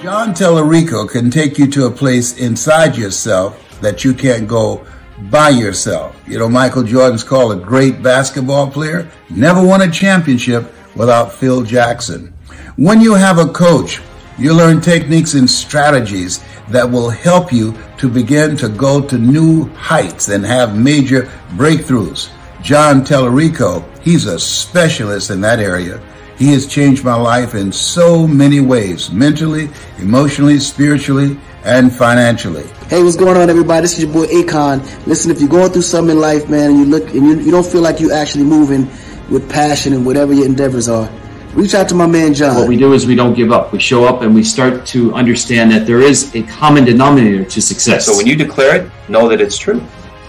John 0.00 0.32
Tallarico 0.32 1.10
can 1.10 1.28
take 1.28 1.58
you 1.58 1.66
to 1.72 1.86
a 1.86 1.90
place 1.90 2.38
inside 2.38 2.96
yourself 2.96 3.80
that 3.80 4.04
you 4.04 4.14
can't 4.14 4.46
go 4.46 4.86
by 5.22 5.48
yourself. 5.48 6.16
You 6.24 6.38
know, 6.38 6.48
Michael 6.48 6.84
Jordan's 6.84 7.24
called 7.24 7.50
a 7.50 7.60
great 7.60 8.00
basketball 8.00 8.70
player. 8.70 9.10
Never 9.28 9.60
won 9.60 9.82
a 9.82 9.90
championship 9.90 10.72
without 10.94 11.32
Phil 11.32 11.62
Jackson. 11.62 12.32
When 12.76 13.00
you 13.00 13.14
have 13.14 13.38
a 13.38 13.48
coach, 13.48 14.00
you 14.38 14.54
learn 14.54 14.80
techniques 14.80 15.34
and 15.34 15.50
strategies 15.50 16.44
that 16.68 16.88
will 16.88 17.10
help 17.10 17.52
you 17.52 17.76
to 17.96 18.08
begin 18.08 18.56
to 18.58 18.68
go 18.68 19.00
to 19.00 19.18
new 19.18 19.64
heights 19.70 20.28
and 20.28 20.46
have 20.46 20.78
major 20.78 21.22
breakthroughs. 21.56 22.30
John 22.62 23.04
Tallarico, 23.04 23.84
he's 24.00 24.26
a 24.26 24.38
specialist 24.38 25.30
in 25.30 25.40
that 25.40 25.58
area. 25.58 26.00
He 26.38 26.52
has 26.52 26.68
changed 26.68 27.02
my 27.02 27.16
life 27.16 27.56
in 27.56 27.72
so 27.72 28.24
many 28.24 28.60
ways, 28.60 29.10
mentally, 29.10 29.68
emotionally, 29.98 30.60
spiritually, 30.60 31.36
and 31.64 31.92
financially. 31.92 32.64
Hey, 32.86 33.02
what's 33.02 33.16
going 33.16 33.36
on, 33.36 33.50
everybody? 33.50 33.80
This 33.80 33.98
is 33.98 34.04
your 34.04 34.12
boy 34.12 34.26
Akon. 34.26 34.78
Listen, 35.04 35.32
if 35.32 35.40
you're 35.40 35.48
going 35.48 35.72
through 35.72 35.82
something 35.82 36.14
in 36.14 36.22
life, 36.22 36.48
man, 36.48 36.70
and 36.70 36.78
you 36.78 36.84
look 36.84 37.08
and 37.08 37.26
you, 37.26 37.40
you 37.40 37.50
don't 37.50 37.66
feel 37.66 37.80
like 37.80 37.98
you're 37.98 38.12
actually 38.12 38.44
moving 38.44 38.88
with 39.30 39.50
passion 39.50 39.92
and 39.92 40.06
whatever 40.06 40.32
your 40.32 40.46
endeavors 40.46 40.88
are, 40.88 41.10
reach 41.54 41.74
out 41.74 41.88
to 41.88 41.96
my 41.96 42.06
man 42.06 42.34
John. 42.34 42.54
What 42.54 42.68
we 42.68 42.76
do 42.76 42.92
is 42.92 43.04
we 43.04 43.16
don't 43.16 43.34
give 43.34 43.50
up. 43.50 43.72
We 43.72 43.80
show 43.80 44.04
up 44.04 44.22
and 44.22 44.32
we 44.32 44.44
start 44.44 44.86
to 44.86 45.12
understand 45.14 45.72
that 45.72 45.88
there 45.88 46.00
is 46.00 46.32
a 46.36 46.44
common 46.44 46.84
denominator 46.84 47.46
to 47.46 47.60
success. 47.60 48.06
So 48.06 48.16
when 48.16 48.28
you 48.28 48.36
declare 48.36 48.84
it, 48.84 48.92
know 49.08 49.28
that 49.28 49.40
it's 49.40 49.58
true. 49.58 49.82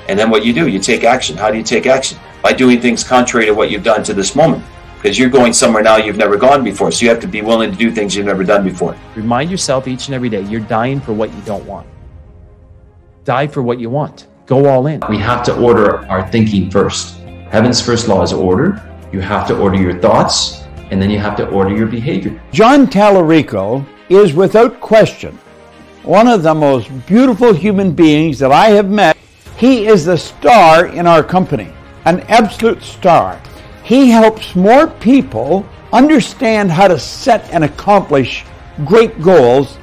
And 0.08 0.18
then 0.18 0.32
what 0.32 0.44
you 0.44 0.54
do, 0.54 0.68
you 0.68 0.80
take 0.80 1.04
action. 1.04 1.38
How 1.38 1.52
do 1.52 1.58
you 1.58 1.64
take 1.64 1.86
action? 1.86 2.18
By 2.42 2.54
doing 2.54 2.82
things 2.82 3.04
contrary 3.04 3.46
to 3.46 3.52
what 3.54 3.70
you've 3.70 3.84
done 3.84 4.04
to 4.06 4.14
this 4.16 4.36
moment. 4.36 4.66
Because 5.02 5.18
you're 5.18 5.30
going 5.30 5.54
somewhere 5.54 5.82
now 5.82 5.96
you've 5.96 6.18
never 6.18 6.36
gone 6.36 6.62
before. 6.62 6.92
So 6.92 7.06
you 7.06 7.10
have 7.10 7.22
to 7.22 7.28
be 7.28 7.42
willing 7.42 7.72
to 7.72 7.78
do 7.78 7.90
things 7.90 8.18
you've 8.18 8.26
never 8.26 8.44
done 8.44 8.66
before. 8.66 8.98
Remind 9.16 9.50
yourself 9.50 9.88
each 9.88 10.08
and 10.08 10.16
every 10.16 10.28
day 10.28 10.42
you're 10.42 10.60
dying 10.60 11.00
for 11.00 11.14
what 11.14 11.34
you 11.34 11.42
don't 11.44 11.66
want. 11.66 11.88
Die 13.24 13.48
for 13.48 13.62
what 13.62 13.80
you 13.80 13.90
want. 13.90 14.28
Go 14.46 14.66
all 14.66 14.88
in. 14.88 15.00
We 15.08 15.18
have 15.20 15.42
to 15.46 15.56
order 15.56 16.06
our 16.08 16.28
thinking 16.28 16.70
first. 16.70 17.20
Heaven's 17.50 17.80
first 17.80 18.10
law 18.10 18.24
is 18.24 18.34
order. 18.34 18.84
You 19.14 19.22
have 19.22 19.48
to 19.48 19.58
order 19.58 19.78
your 19.78 19.98
thoughts, 20.00 20.64
and 20.92 21.02
then 21.02 21.10
you 21.10 21.18
have 21.20 21.38
to 21.38 21.48
order 21.48 21.74
your 21.74 21.88
behavior. 21.88 22.42
John 22.52 22.86
Tallarico 22.86 23.86
is 24.10 24.34
without 24.34 24.82
question 24.82 25.40
one 26.04 26.28
of 26.28 26.44
the 26.44 26.54
most 26.54 26.90
beautiful 27.06 27.54
human 27.54 27.94
beings 27.94 28.40
that 28.40 28.52
I 28.52 28.70
have 28.70 28.90
met. 28.90 29.16
He 29.58 29.88
is 29.88 30.06
the 30.06 30.18
star 30.18 30.88
in 30.88 31.08
our 31.08 31.24
company, 31.24 31.72
an 32.06 32.22
absolute 32.22 32.82
star. 32.82 33.40
He 33.90 34.12
helps 34.12 34.56
more 34.56 34.86
people 34.86 35.66
understand 35.92 36.70
how 36.70 36.88
to 36.88 37.00
set 37.00 37.50
and 37.50 37.64
accomplish 37.64 38.46
great 38.86 39.20
goals 39.20 39.80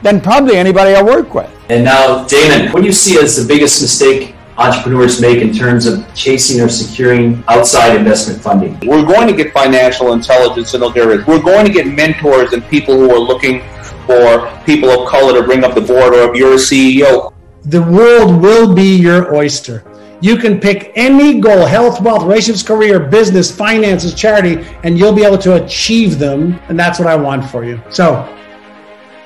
than 0.00 0.22
probably 0.22 0.56
anybody 0.56 0.94
I 0.94 1.02
work 1.02 1.34
with. 1.34 1.50
And 1.68 1.84
now, 1.84 2.24
Damon, 2.24 2.72
what 2.72 2.80
do 2.80 2.86
you 2.86 2.94
see 2.94 3.18
as 3.18 3.36
the 3.36 3.46
biggest 3.46 3.82
mistake 3.82 4.34
entrepreneurs 4.56 5.20
make 5.20 5.42
in 5.42 5.52
terms 5.52 5.84
of 5.84 6.02
chasing 6.14 6.62
or 6.62 6.70
securing 6.70 7.44
outside 7.46 7.94
investment 7.94 8.40
funding? 8.40 8.80
We're 8.88 9.04
going 9.04 9.28
to 9.28 9.36
get 9.36 9.52
financial 9.52 10.14
intelligence 10.14 10.72
in 10.72 10.80
those 10.80 10.96
areas. 10.96 11.26
We're 11.26 11.42
going 11.42 11.66
to 11.66 11.72
get 11.72 11.86
mentors 11.86 12.54
and 12.54 12.66
people 12.68 12.96
who 12.96 13.10
are 13.10 13.20
looking 13.20 13.60
for 14.06 14.50
people 14.64 14.88
of 14.88 15.10
color 15.10 15.38
to 15.38 15.46
bring 15.46 15.62
up 15.62 15.74
the 15.74 15.82
board 15.82 16.14
or 16.14 16.32
if 16.32 16.34
you're 16.38 16.54
a 16.54 16.56
CEO. 16.56 17.34
The 17.64 17.82
world 17.82 18.40
will 18.40 18.74
be 18.74 18.96
your 18.96 19.34
oyster. 19.36 19.84
You 20.22 20.36
can 20.36 20.60
pick 20.60 20.92
any 20.94 21.40
goal 21.40 21.66
health, 21.66 22.00
wealth, 22.00 22.22
relationships, 22.22 22.62
career, 22.62 23.00
business, 23.00 23.50
finances, 23.50 24.14
charity 24.14 24.64
and 24.84 24.96
you'll 24.96 25.12
be 25.12 25.24
able 25.24 25.38
to 25.38 25.64
achieve 25.64 26.20
them. 26.20 26.60
And 26.68 26.78
that's 26.78 27.00
what 27.00 27.08
I 27.08 27.16
want 27.16 27.44
for 27.50 27.64
you. 27.64 27.82
So, 27.90 28.22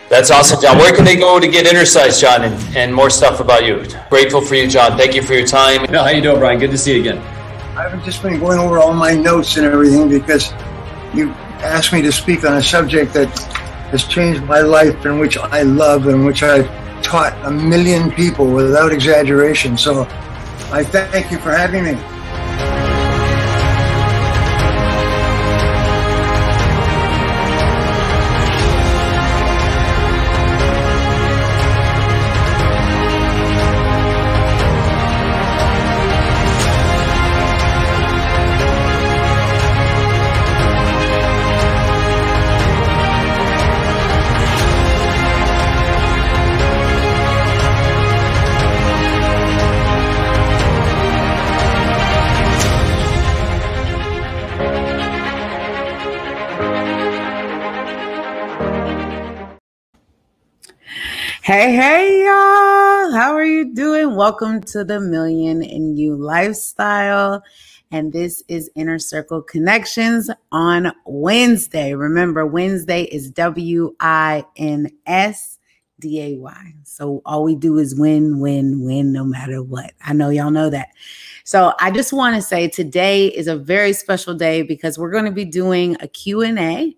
That's 0.09 0.31
awesome, 0.31 0.62
John. 0.62 0.79
Where 0.79 0.97
can 0.97 1.05
they 1.05 1.17
go 1.17 1.39
to 1.39 1.47
get 1.47 1.67
insights, 1.67 2.19
John, 2.19 2.45
and, 2.45 2.77
and 2.77 2.95
more 2.95 3.11
stuff 3.11 3.41
about 3.41 3.67
you? 3.67 3.85
Grateful 4.09 4.41
for 4.41 4.55
you, 4.55 4.67
John. 4.67 4.97
Thank 4.97 5.15
you 5.15 5.23
for 5.23 5.35
your 5.35 5.47
time. 5.47 5.83
No, 5.93 6.03
how 6.03 6.09
you 6.09 6.23
doing, 6.23 6.39
Brian? 6.39 6.59
Good 6.59 6.71
to 6.71 6.79
see 6.79 6.95
you 6.95 7.01
again. 7.01 7.19
I've 7.77 8.03
just 8.03 8.23
been 8.23 8.41
going 8.41 8.59
over 8.59 8.79
all 8.79 8.95
my 8.95 9.12
notes 9.12 9.59
and 9.59 9.67
everything 9.67 10.09
because 10.09 10.51
you 11.12 11.29
asked 11.61 11.93
me 11.93 12.01
to 12.01 12.11
speak 12.11 12.43
on 12.45 12.56
a 12.56 12.62
subject 12.62 13.12
that 13.12 13.29
has 13.91 14.05
changed 14.05 14.43
my 14.45 14.61
life 14.61 15.05
and 15.05 15.21
which 15.21 15.37
I 15.37 15.61
love 15.61 16.06
and 16.06 16.25
which 16.25 16.43
I've 16.43 16.67
taught 17.03 17.35
a 17.45 17.51
million 17.51 18.11
people 18.11 18.51
without 18.51 18.93
exaggeration. 18.95 19.77
So 19.77 20.09
I 20.72 20.82
thank 20.82 21.31
you 21.31 21.38
for 21.38 21.53
having 21.53 21.84
me. 21.84 22.16
Hey, 61.59 61.75
hey, 61.75 62.22
y'all. 62.22 63.12
How 63.12 63.33
are 63.34 63.43
you 63.43 63.72
doing? 63.72 64.15
Welcome 64.15 64.61
to 64.65 64.84
the 64.84 65.00
Million 65.00 65.62
in 65.62 65.97
You 65.97 66.15
lifestyle. 66.15 67.43
And 67.91 68.12
this 68.12 68.43
is 68.47 68.71
Inner 68.75 68.99
Circle 68.99 69.41
Connections 69.41 70.28
on 70.53 70.93
Wednesday. 71.06 71.94
Remember, 71.94 72.44
Wednesday 72.44 73.05
is 73.05 73.31
W 73.31 73.97
I 74.00 74.44
N 74.59 74.91
S 75.06 75.59
D 75.99 76.21
A 76.21 76.37
Y. 76.37 76.75
So 76.84 77.22
all 77.25 77.43
we 77.43 77.55
do 77.55 77.78
is 77.78 77.99
win, 77.99 78.38
win, 78.38 78.83
win, 78.83 79.11
no 79.11 79.25
matter 79.25 79.62
what. 79.62 79.93
I 80.05 80.12
know 80.12 80.28
y'all 80.28 80.50
know 80.50 80.69
that. 80.69 80.91
So 81.44 81.73
I 81.81 81.91
just 81.91 82.12
want 82.12 82.37
to 82.37 82.43
say 82.43 82.69
today 82.69 83.28
is 83.28 83.49
a 83.49 83.56
very 83.56 83.94
special 83.94 84.34
day 84.34 84.61
because 84.61 84.99
we're 84.99 85.11
going 85.11 85.25
to 85.25 85.31
be 85.31 85.47
doing 85.47 85.97
a 86.00 86.06
Q&A 86.06 86.94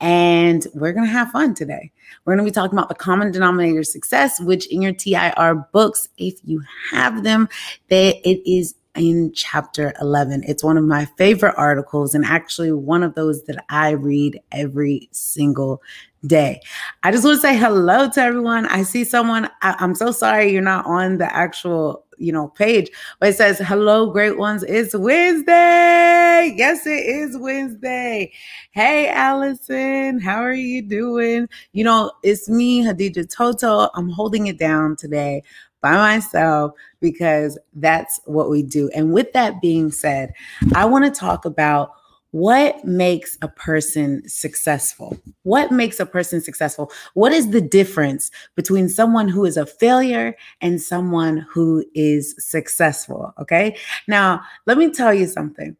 and 0.00 0.66
we're 0.74 0.92
going 0.92 1.06
to 1.06 1.12
have 1.12 1.30
fun 1.30 1.54
today. 1.54 1.92
We're 2.24 2.34
going 2.34 2.44
to 2.44 2.50
be 2.50 2.54
talking 2.54 2.78
about 2.78 2.88
the 2.88 2.94
common 2.94 3.32
denominator 3.32 3.82
success, 3.82 4.40
which 4.40 4.66
in 4.66 4.82
your 4.82 4.92
TIR 4.92 5.66
books, 5.72 6.08
if 6.16 6.38
you 6.44 6.62
have 6.90 7.22
them, 7.22 7.48
they, 7.88 8.20
it 8.24 8.42
is 8.48 8.74
in 8.94 9.32
chapter 9.32 9.92
11. 10.00 10.44
It's 10.46 10.62
one 10.62 10.76
of 10.76 10.84
my 10.84 11.04
favorite 11.16 11.54
articles 11.56 12.14
and 12.14 12.24
actually 12.24 12.72
one 12.72 13.02
of 13.02 13.14
those 13.14 13.42
that 13.44 13.64
I 13.68 13.90
read 13.90 14.40
every 14.52 15.08
single 15.12 15.82
day. 16.26 16.60
I 17.02 17.10
just 17.10 17.24
want 17.24 17.36
to 17.36 17.40
say 17.40 17.56
hello 17.56 18.08
to 18.10 18.20
everyone. 18.20 18.66
I 18.66 18.82
see 18.82 19.04
someone, 19.04 19.50
I, 19.62 19.76
am 19.80 19.94
so 19.94 20.12
sorry 20.12 20.52
you're 20.52 20.62
not 20.62 20.86
on 20.86 21.18
the 21.18 21.34
actual 21.34 22.04
you 22.18 22.32
know 22.32 22.48
page 22.48 22.90
but 23.20 23.30
it 23.30 23.36
says 23.36 23.58
hello 23.58 24.10
great 24.10 24.38
ones 24.38 24.62
it's 24.64 24.94
wednesday. 24.94 26.54
Yes 26.56 26.86
it 26.86 27.04
is 27.06 27.36
wednesday. 27.38 28.32
Hey 28.72 29.08
allison 29.08 30.20
how 30.20 30.36
are 30.36 30.54
you 30.54 30.82
doing? 30.82 31.48
You 31.72 31.84
know 31.84 32.12
it's 32.22 32.48
me 32.48 32.84
hadija 32.84 33.32
toto. 33.34 33.88
I'm 33.94 34.08
holding 34.08 34.46
it 34.46 34.58
down 34.58 34.96
today 34.96 35.42
by 35.80 35.92
myself 35.92 36.72
because 37.00 37.58
that's 37.74 38.18
what 38.24 38.48
we 38.48 38.62
do. 38.62 38.90
And 38.94 39.12
with 39.12 39.32
that 39.32 39.60
being 39.60 39.90
said 39.90 40.32
i 40.74 40.84
want 40.84 41.04
to 41.04 41.10
talk 41.10 41.44
about 41.44 41.92
what 42.34 42.84
makes 42.84 43.38
a 43.42 43.48
person 43.48 44.28
successful? 44.28 45.16
What 45.44 45.70
makes 45.70 46.00
a 46.00 46.04
person 46.04 46.40
successful? 46.40 46.90
What 47.12 47.30
is 47.30 47.50
the 47.50 47.60
difference 47.60 48.32
between 48.56 48.88
someone 48.88 49.28
who 49.28 49.44
is 49.44 49.56
a 49.56 49.64
failure 49.64 50.34
and 50.60 50.82
someone 50.82 51.46
who 51.48 51.84
is 51.94 52.34
successful? 52.38 53.32
Okay. 53.38 53.76
Now, 54.08 54.40
let 54.66 54.78
me 54.78 54.90
tell 54.90 55.14
you 55.14 55.28
something. 55.28 55.76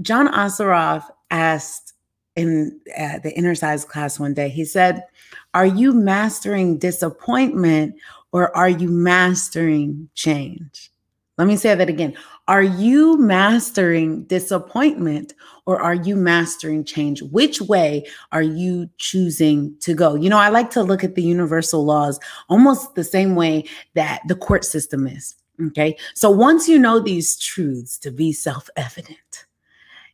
John 0.00 0.32
Assaraf 0.32 1.04
asked 1.30 1.92
in 2.36 2.80
uh, 2.98 3.18
the 3.18 3.34
Innercise 3.36 3.86
class 3.86 4.18
one 4.18 4.32
day, 4.32 4.48
he 4.48 4.64
said, 4.64 5.04
Are 5.52 5.66
you 5.66 5.92
mastering 5.92 6.78
disappointment 6.78 7.96
or 8.32 8.56
are 8.56 8.70
you 8.70 8.88
mastering 8.88 10.08
change? 10.14 10.90
Let 11.38 11.46
me 11.46 11.56
say 11.56 11.72
that 11.74 11.88
again. 11.88 12.16
Are 12.48 12.64
you 12.64 13.16
mastering 13.16 14.24
disappointment 14.24 15.34
or 15.68 15.78
are 15.82 15.96
you 15.96 16.16
mastering 16.16 16.82
change? 16.82 17.20
Which 17.20 17.60
way 17.60 18.06
are 18.32 18.42
you 18.42 18.88
choosing 18.96 19.76
to 19.80 19.92
go? 19.92 20.14
You 20.14 20.30
know, 20.30 20.38
I 20.38 20.48
like 20.48 20.70
to 20.70 20.82
look 20.82 21.04
at 21.04 21.14
the 21.14 21.22
universal 21.22 21.84
laws 21.84 22.18
almost 22.48 22.94
the 22.94 23.04
same 23.04 23.34
way 23.34 23.64
that 23.92 24.22
the 24.28 24.34
court 24.34 24.64
system 24.64 25.06
is. 25.06 25.34
Okay. 25.66 25.98
So 26.14 26.30
once 26.30 26.70
you 26.70 26.78
know 26.78 27.00
these 27.00 27.36
truths 27.36 27.98
to 27.98 28.10
be 28.10 28.32
self 28.32 28.70
evident, 28.76 29.44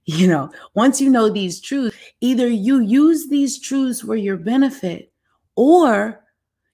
you 0.07 0.27
know, 0.27 0.51
once 0.75 1.01
you 1.01 1.09
know 1.09 1.29
these 1.29 1.61
truths, 1.61 1.97
either 2.21 2.49
you 2.49 2.81
use 2.81 3.29
these 3.29 3.61
truths 3.61 4.01
for 4.01 4.17
your 4.17 4.37
benefit 4.37 5.13
or 5.55 6.21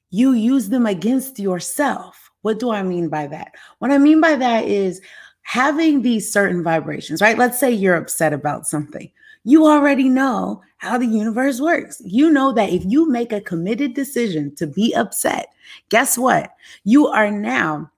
you 0.08 0.32
use 0.32 0.70
them 0.70 0.86
against 0.86 1.38
yourself. 1.38 2.30
What 2.40 2.58
do 2.58 2.70
I 2.70 2.82
mean 2.82 3.10
by 3.10 3.26
that? 3.26 3.52
What 3.80 3.90
I 3.90 3.98
mean 3.98 4.22
by 4.22 4.36
that 4.36 4.64
is 4.64 5.02
having 5.42 6.02
these 6.02 6.32
certain 6.32 6.62
vibrations, 6.62 7.20
right? 7.20 7.38
Let's 7.38 7.58
say 7.58 7.70
you're 7.70 7.96
upset 7.96 8.32
about 8.32 8.66
something. 8.66 9.10
You 9.44 9.66
already 9.66 10.08
know 10.08 10.62
how 10.78 10.98
the 10.98 11.06
universe 11.06 11.60
works. 11.60 12.00
You 12.04 12.30
know 12.30 12.52
that 12.52 12.70
if 12.70 12.84
you 12.84 13.10
make 13.10 13.32
a 13.32 13.40
committed 13.40 13.94
decision 13.94 14.54
to 14.56 14.66
be 14.66 14.94
upset, 14.94 15.48
guess 15.88 16.18
what? 16.18 16.50
You 16.84 17.06
are 17.06 17.30
now 17.30 17.90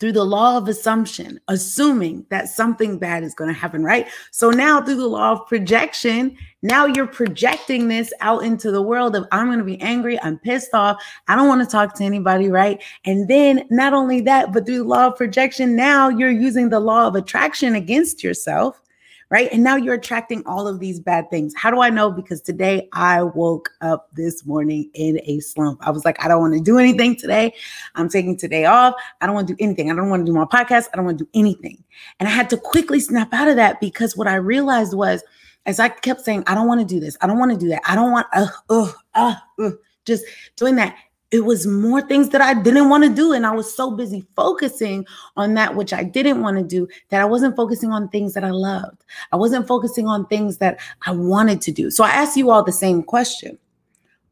through 0.00 0.12
the 0.12 0.24
law 0.24 0.56
of 0.56 0.68
assumption, 0.68 1.40
assuming 1.48 2.26
that 2.30 2.48
something 2.48 2.98
bad 2.98 3.22
is 3.22 3.34
going 3.34 3.52
to 3.52 3.58
happen, 3.58 3.84
right? 3.84 4.08
So 4.30 4.50
now 4.50 4.80
through 4.80 4.96
the 4.96 5.06
law 5.06 5.32
of 5.32 5.46
projection, 5.46 6.36
now 6.62 6.86
you're 6.86 7.06
projecting 7.06 7.88
this 7.88 8.12
out 8.20 8.44
into 8.44 8.70
the 8.70 8.82
world 8.82 9.16
of 9.16 9.26
I'm 9.32 9.46
going 9.46 9.58
to 9.58 9.64
be 9.64 9.80
angry, 9.80 10.20
I'm 10.22 10.38
pissed 10.38 10.74
off, 10.74 11.02
I 11.28 11.36
don't 11.36 11.48
want 11.48 11.62
to 11.62 11.70
talk 11.70 11.94
to 11.96 12.04
anybody, 12.04 12.48
right? 12.48 12.82
And 13.04 13.28
then 13.28 13.66
not 13.70 13.92
only 13.92 14.20
that, 14.22 14.52
but 14.52 14.66
through 14.66 14.78
the 14.78 14.84
law 14.84 15.08
of 15.08 15.16
projection, 15.16 15.76
now 15.76 16.08
you're 16.08 16.30
using 16.30 16.68
the 16.68 16.80
law 16.80 17.06
of 17.06 17.14
attraction 17.14 17.74
against 17.74 18.22
yourself 18.22 18.82
right? 19.32 19.48
And 19.50 19.64
now 19.64 19.76
you're 19.76 19.94
attracting 19.94 20.42
all 20.44 20.68
of 20.68 20.78
these 20.78 21.00
bad 21.00 21.30
things. 21.30 21.54
How 21.56 21.70
do 21.70 21.80
I 21.80 21.88
know? 21.88 22.10
Because 22.10 22.42
today 22.42 22.86
I 22.92 23.22
woke 23.22 23.70
up 23.80 24.10
this 24.12 24.44
morning 24.44 24.90
in 24.92 25.20
a 25.24 25.40
slump. 25.40 25.80
I 25.80 25.90
was 25.90 26.04
like, 26.04 26.22
I 26.22 26.28
don't 26.28 26.42
want 26.42 26.52
to 26.52 26.60
do 26.60 26.78
anything 26.78 27.16
today. 27.16 27.54
I'm 27.94 28.10
taking 28.10 28.36
today 28.36 28.66
off. 28.66 28.92
I 29.22 29.26
don't 29.26 29.34
want 29.34 29.48
to 29.48 29.54
do 29.54 29.64
anything. 29.64 29.90
I 29.90 29.94
don't 29.94 30.10
want 30.10 30.20
to 30.20 30.30
do 30.30 30.34
my 30.34 30.44
podcast. 30.44 30.88
I 30.92 30.96
don't 30.96 31.06
want 31.06 31.18
to 31.18 31.24
do 31.24 31.30
anything. 31.32 31.82
And 32.20 32.28
I 32.28 32.32
had 32.32 32.50
to 32.50 32.58
quickly 32.58 33.00
snap 33.00 33.32
out 33.32 33.48
of 33.48 33.56
that 33.56 33.80
because 33.80 34.18
what 34.18 34.28
I 34.28 34.34
realized 34.34 34.92
was, 34.92 35.24
as 35.64 35.80
I 35.80 35.88
kept 35.88 36.20
saying, 36.20 36.44
I 36.46 36.54
don't 36.54 36.68
want 36.68 36.86
to 36.86 36.86
do 36.86 37.00
this. 37.00 37.16
I 37.22 37.26
don't 37.26 37.38
want 37.38 37.52
to 37.52 37.56
do 37.58 37.68
that. 37.68 37.80
I 37.88 37.94
don't 37.94 38.12
want, 38.12 38.26
uh, 38.34 38.48
uh, 38.68 38.92
uh, 39.14 39.34
uh, 39.58 39.70
just 40.04 40.26
doing 40.56 40.76
that 40.76 40.94
it 41.32 41.46
was 41.46 41.66
more 41.66 42.02
things 42.02 42.28
that 42.28 42.42
I 42.42 42.52
didn't 42.52 42.90
want 42.90 43.04
to 43.04 43.10
do. 43.10 43.32
And 43.32 43.46
I 43.46 43.52
was 43.52 43.74
so 43.74 43.90
busy 43.90 44.24
focusing 44.36 45.06
on 45.36 45.54
that 45.54 45.74
which 45.74 45.94
I 45.94 46.04
didn't 46.04 46.42
want 46.42 46.58
to 46.58 46.62
do 46.62 46.86
that 47.08 47.22
I 47.22 47.24
wasn't 47.24 47.56
focusing 47.56 47.90
on 47.90 48.08
things 48.10 48.34
that 48.34 48.44
I 48.44 48.50
loved. 48.50 49.02
I 49.32 49.36
wasn't 49.36 49.66
focusing 49.66 50.06
on 50.06 50.26
things 50.26 50.58
that 50.58 50.78
I 51.06 51.12
wanted 51.12 51.62
to 51.62 51.72
do. 51.72 51.90
So 51.90 52.04
I 52.04 52.10
ask 52.10 52.36
you 52.36 52.50
all 52.50 52.62
the 52.62 52.70
same 52.70 53.02
question 53.02 53.58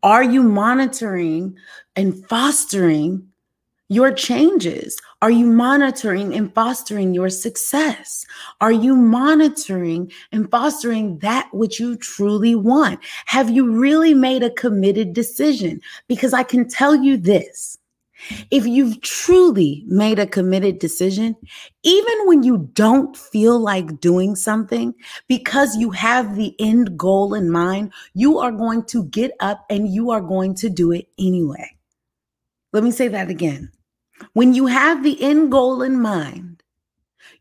Are 0.02 0.22
you 0.22 0.42
monitoring 0.42 1.56
and 1.96 2.24
fostering 2.28 3.26
your 3.88 4.12
changes? 4.12 5.00
Are 5.22 5.30
you 5.30 5.46
monitoring 5.46 6.34
and 6.34 6.52
fostering 6.54 7.12
your 7.12 7.28
success? 7.28 8.24
Are 8.62 8.72
you 8.72 8.96
monitoring 8.96 10.10
and 10.32 10.50
fostering 10.50 11.18
that 11.18 11.50
which 11.52 11.78
you 11.78 11.96
truly 11.96 12.54
want? 12.54 13.00
Have 13.26 13.50
you 13.50 13.70
really 13.70 14.14
made 14.14 14.42
a 14.42 14.50
committed 14.50 15.12
decision? 15.12 15.82
Because 16.08 16.32
I 16.32 16.42
can 16.42 16.66
tell 16.66 16.94
you 16.94 17.18
this. 17.18 17.76
If 18.50 18.66
you've 18.66 19.00
truly 19.02 19.84
made 19.86 20.18
a 20.18 20.26
committed 20.26 20.78
decision, 20.78 21.36
even 21.82 22.26
when 22.26 22.42
you 22.42 22.70
don't 22.72 23.14
feel 23.16 23.58
like 23.58 24.00
doing 24.00 24.36
something, 24.36 24.94
because 25.28 25.76
you 25.76 25.90
have 25.90 26.36
the 26.36 26.54
end 26.58 26.96
goal 26.98 27.34
in 27.34 27.50
mind, 27.50 27.92
you 28.14 28.38
are 28.38 28.52
going 28.52 28.84
to 28.84 29.04
get 29.04 29.32
up 29.40 29.64
and 29.68 29.88
you 29.88 30.10
are 30.10 30.20
going 30.20 30.54
to 30.56 30.70
do 30.70 30.92
it 30.92 31.08
anyway. 31.18 31.70
Let 32.72 32.84
me 32.84 32.90
say 32.90 33.08
that 33.08 33.28
again. 33.30 33.70
When 34.32 34.54
you 34.54 34.66
have 34.66 35.02
the 35.02 35.20
end 35.22 35.50
goal 35.50 35.82
in 35.82 36.00
mind, 36.00 36.62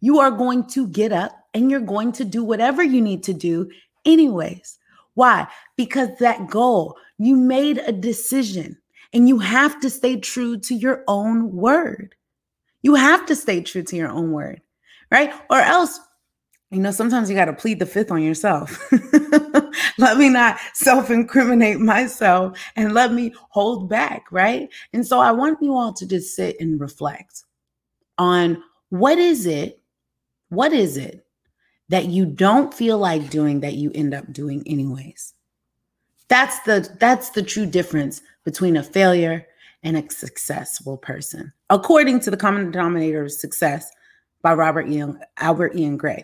you 0.01 0.19
are 0.19 0.31
going 0.31 0.67
to 0.67 0.87
get 0.87 1.11
up 1.11 1.31
and 1.53 1.69
you're 1.69 1.79
going 1.79 2.11
to 2.13 2.25
do 2.25 2.43
whatever 2.43 2.83
you 2.83 3.01
need 3.01 3.23
to 3.23 3.33
do, 3.33 3.69
anyways. 4.05 4.77
Why? 5.13 5.47
Because 5.75 6.09
that 6.19 6.49
goal, 6.49 6.97
you 7.17 7.35
made 7.35 7.79
a 7.79 7.91
decision 7.91 8.77
and 9.13 9.27
you 9.27 9.39
have 9.39 9.79
to 9.81 9.89
stay 9.89 10.17
true 10.17 10.59
to 10.59 10.75
your 10.75 11.03
own 11.07 11.51
word. 11.51 12.15
You 12.81 12.95
have 12.95 13.25
to 13.25 13.35
stay 13.35 13.61
true 13.61 13.83
to 13.83 13.95
your 13.95 14.09
own 14.09 14.31
word, 14.31 14.61
right? 15.11 15.33
Or 15.49 15.59
else 15.59 15.99
you 16.71 16.79
know, 16.79 16.91
sometimes 16.91 17.29
you 17.29 17.35
got 17.35 17.45
to 17.45 17.53
plead 17.53 17.79
the 17.79 17.85
fifth 17.85 18.11
on 18.11 18.21
yourself. 18.21 18.79
let 19.97 20.17
me 20.17 20.29
not 20.29 20.59
self 20.73 21.09
incriminate 21.09 21.79
myself 21.79 22.57
and 22.75 22.93
let 22.93 23.11
me 23.11 23.33
hold 23.49 23.89
back, 23.89 24.25
right? 24.31 24.69
And 24.93 25.05
so 25.05 25.19
I 25.19 25.31
want 25.31 25.61
you 25.61 25.75
all 25.75 25.93
to 25.93 26.07
just 26.07 26.35
sit 26.35 26.57
and 26.59 26.79
reflect 26.79 27.43
on 28.19 28.61
what 28.89 29.17
is 29.17 29.47
it, 29.47 29.81
what 30.49 30.71
is 30.71 30.95
it 30.95 31.25
that 31.89 32.05
you 32.05 32.25
don't 32.25 32.73
feel 32.73 32.99
like 32.99 33.31
doing 33.31 33.61
that 33.61 33.73
you 33.73 33.91
end 33.95 34.13
up 34.13 34.31
doing 34.31 34.61
anyways? 34.67 35.33
That's 36.27 36.59
the 36.59 36.95
that's 36.99 37.31
the 37.31 37.41
true 37.41 37.65
difference 37.65 38.21
between 38.45 38.77
a 38.77 38.83
failure 38.83 39.47
and 39.81 39.97
a 39.97 40.09
successful 40.11 40.97
person, 40.97 41.51
according 41.71 42.19
to 42.19 42.29
the 42.29 42.37
common 42.37 42.69
denominator 42.69 43.23
of 43.23 43.31
success 43.31 43.89
by 44.43 44.53
Robert 44.53 44.87
Ian 44.87 45.19
Albert 45.37 45.75
Ian 45.75 45.97
Gray. 45.97 46.23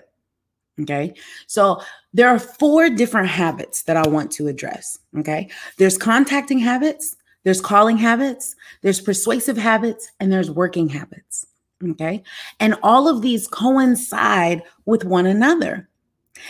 Okay. 0.81 1.13
So 1.48 1.81
there 2.13 2.27
are 2.27 2.39
four 2.39 2.89
different 2.89 3.30
habits 3.30 3.83
that 3.83 3.95
I 3.95 4.07
want 4.07 4.31
to 4.33 4.48
address. 4.48 5.00
Okay. 5.18 5.50
There's 5.77 5.98
contacting 5.98 6.60
habits, 6.60 7.16
there's 7.44 7.62
calling 7.62 7.98
habits, 7.98 8.56
there's 8.81 9.00
persuasive 9.00 9.57
habits, 9.57 10.12
and 10.19 10.31
there's 10.31 10.51
working 10.51 10.89
habits. 10.89 11.45
Okay. 11.83 12.24
And 12.60 12.75
all 12.83 13.07
of 13.07 13.22
these 13.22 13.48
coincide 13.48 14.63
with 14.86 15.06
one 15.06 15.25
another. 15.25 15.89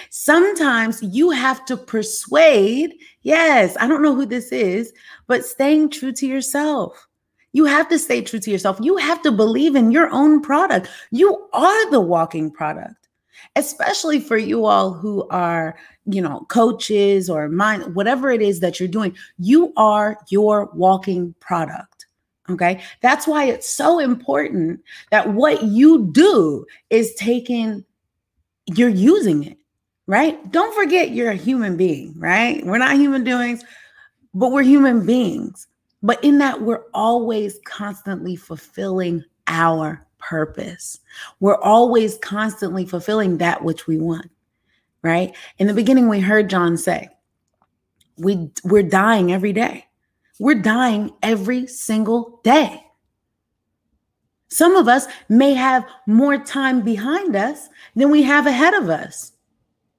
Sometimes 0.09 1.03
you 1.03 1.29
have 1.29 1.63
to 1.65 1.77
persuade. 1.77 2.95
Yes, 3.21 3.77
I 3.79 3.87
don't 3.87 4.01
know 4.01 4.15
who 4.15 4.25
this 4.25 4.51
is, 4.51 4.91
but 5.27 5.45
staying 5.45 5.91
true 5.91 6.11
to 6.13 6.25
yourself. 6.25 7.07
You 7.53 7.65
have 7.65 7.87
to 7.89 7.99
stay 7.99 8.21
true 8.21 8.39
to 8.39 8.51
yourself. 8.51 8.79
You 8.81 8.97
have 8.97 9.21
to 9.21 9.31
believe 9.31 9.75
in 9.75 9.91
your 9.91 10.09
own 10.11 10.41
product. 10.41 10.89
You 11.11 11.47
are 11.53 11.91
the 11.91 12.01
walking 12.01 12.49
product 12.51 13.04
especially 13.55 14.19
for 14.19 14.37
you 14.37 14.65
all 14.65 14.93
who 14.93 15.27
are, 15.29 15.77
you 16.05 16.21
know, 16.21 16.45
coaches 16.49 17.29
or 17.29 17.49
mind, 17.49 17.95
whatever 17.95 18.29
it 18.31 18.41
is 18.41 18.59
that 18.59 18.79
you're 18.79 18.89
doing, 18.89 19.15
you 19.37 19.73
are 19.77 20.17
your 20.29 20.69
walking 20.73 21.33
product. 21.39 22.05
Okay. 22.49 22.83
That's 23.01 23.25
why 23.25 23.45
it's 23.45 23.69
so 23.69 23.99
important 23.99 24.81
that 25.09 25.33
what 25.33 25.63
you 25.63 26.07
do 26.11 26.65
is 26.91 27.15
taking, 27.15 27.83
you're 28.67 28.87
using 28.89 29.43
it, 29.43 29.57
right? 30.05 30.51
Don't 30.51 30.75
forget 30.75 31.11
you're 31.11 31.31
a 31.31 31.35
human 31.35 31.75
being, 31.75 32.13
right? 32.19 32.63
We're 32.63 32.77
not 32.77 32.97
human 32.97 33.23
doings, 33.23 33.63
but 34.35 34.51
we're 34.51 34.63
human 34.63 35.05
beings. 35.05 35.67
But 36.03 36.23
in 36.23 36.37
that, 36.37 36.61
we're 36.61 36.83
always 36.93 37.59
constantly 37.65 38.35
fulfilling 38.35 39.23
our 39.47 40.04
purpose. 40.29 40.99
We're 41.39 41.61
always 41.61 42.17
constantly 42.17 42.85
fulfilling 42.85 43.37
that 43.37 43.63
which 43.63 43.87
we 43.87 43.97
want, 43.97 44.29
right? 45.01 45.35
In 45.57 45.67
the 45.67 45.73
beginning, 45.73 46.07
we 46.07 46.19
heard 46.19 46.49
John 46.49 46.77
say, 46.77 47.09
we, 48.17 48.49
we're 48.63 48.83
dying 48.83 49.31
every 49.31 49.53
day. 49.53 49.85
We're 50.39 50.61
dying 50.61 51.11
every 51.21 51.67
single 51.67 52.39
day. 52.43 52.81
Some 54.49 54.75
of 54.75 54.87
us 54.87 55.07
may 55.27 55.53
have 55.53 55.85
more 56.07 56.37
time 56.37 56.81
behind 56.81 57.35
us 57.35 57.67
than 57.95 58.09
we 58.09 58.23
have 58.23 58.47
ahead 58.47 58.73
of 58.73 58.89
us. 58.89 59.33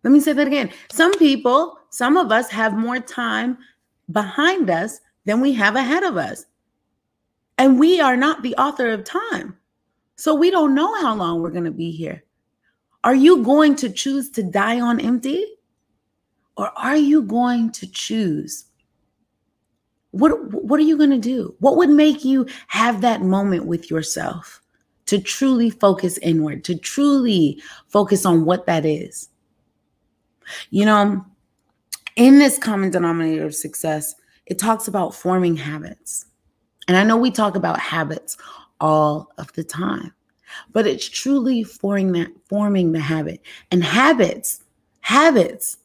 Let 0.03 0.13
me 0.13 0.21
say 0.21 0.33
that 0.33 0.47
again. 0.47 0.71
Some 0.91 1.13
people, 1.19 1.79
some 1.91 2.17
of 2.17 2.33
us 2.33 2.49
have 2.51 2.75
more 2.75 3.01
time 3.01 3.59
behind 4.11 4.71
us 4.71 5.01
than 5.25 5.41
we 5.41 5.53
have 5.55 5.77
ahead 5.77 6.05
of 6.05 6.17
us. 6.17 6.47
And 7.59 7.79
we 7.79 8.01
are 8.01 8.17
not 8.17 8.43
the 8.43 8.55
author 8.57 8.91
of 8.91 9.05
time. 9.05 9.57
So 10.17 10.35
we 10.35 10.51
don't 10.51 10.75
know 10.75 11.01
how 11.01 11.15
long 11.15 11.41
we're 11.41 11.51
going 11.51 11.65
to 11.65 11.71
be 11.71 11.91
here. 11.91 12.25
Are 13.05 13.15
you 13.15 13.45
going 13.45 13.77
to 13.77 13.91
choose 13.91 14.31
to 14.31 14.43
die 14.43 14.81
on 14.81 14.99
empty? 14.99 15.47
Or 16.57 16.73
are 16.77 16.97
you 16.97 17.23
going 17.23 17.71
to 17.73 17.87
choose? 17.87 18.65
What, 20.11 20.53
what 20.53 20.81
are 20.81 20.85
you 20.85 20.97
going 20.97 21.11
to 21.11 21.19
do? 21.19 21.55
What 21.61 21.77
would 21.77 21.91
make 21.91 22.25
you 22.25 22.47
have 22.69 23.03
that 23.03 23.21
moment 23.21 23.67
with 23.67 23.91
yourself 23.91 24.63
to 25.05 25.21
truly 25.21 25.69
focus 25.69 26.19
inward, 26.19 26.65
to 26.65 26.75
truly 26.77 27.63
focus 27.89 28.25
on 28.25 28.47
what 28.47 28.67
that 28.67 28.87
is? 28.87 29.29
You 30.71 30.87
know, 30.87 31.25
in 32.17 32.39
this 32.39 32.59
common 32.59 32.91
denominator 32.91 33.45
of 33.45 33.55
success, 33.55 34.15
it 34.47 34.59
talks 34.59 34.89
about 34.89 35.15
forming 35.15 35.57
habits. 35.57 36.25
And 36.89 36.97
I 36.97 37.05
know 37.05 37.17
we 37.17 37.31
talk 37.31 37.57
about 37.57 37.79
habits 37.79 38.39
all 38.81 39.33
of 39.39 39.53
the 39.55 39.65
time. 39.65 40.13
But 40.73 40.87
it's 40.87 41.09
truly 41.09 41.65
forming 41.65 42.13
that 42.13 42.31
forming 42.49 42.93
the 42.93 43.01
habit. 43.01 43.41
And 43.71 43.83
habits, 43.83 44.63
habits, 45.01 45.79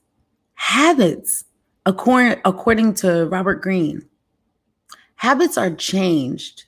habits, 0.54 1.46
according, 1.86 2.42
according 2.46 2.94
to 2.96 3.26
Robert 3.28 3.62
Greene, 3.62 4.06
habits 5.16 5.58
are 5.58 5.72
changed. 5.72 6.66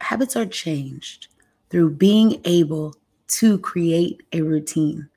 Habits 0.00 0.34
are 0.36 0.46
changed 0.46 1.28
through 1.70 1.90
being 1.90 2.40
able 2.44 2.94
to 3.28 3.58
create 3.58 4.22
a 4.32 4.42
routine. 4.42 5.08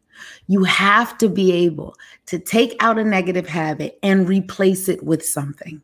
You 0.47 0.63
have 0.63 1.17
to 1.17 1.27
be 1.27 1.51
able 1.51 1.95
to 2.27 2.39
take 2.39 2.75
out 2.79 2.97
a 2.97 3.03
negative 3.03 3.47
habit 3.47 3.99
and 4.01 4.27
replace 4.27 4.87
it 4.87 5.03
with 5.03 5.25
something. 5.25 5.81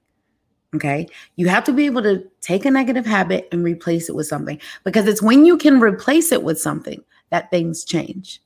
Okay. 0.75 1.07
You 1.35 1.49
have 1.49 1.63
to 1.65 1.73
be 1.73 1.85
able 1.85 2.01
to 2.03 2.25
take 2.39 2.65
a 2.65 2.71
negative 2.71 3.05
habit 3.05 3.49
and 3.51 3.63
replace 3.63 4.07
it 4.07 4.15
with 4.15 4.27
something 4.27 4.59
because 4.83 5.05
it's 5.05 5.21
when 5.21 5.45
you 5.45 5.57
can 5.57 5.81
replace 5.81 6.31
it 6.31 6.43
with 6.43 6.59
something 6.59 7.03
that 7.29 7.51
things 7.51 7.83
change. 7.83 8.41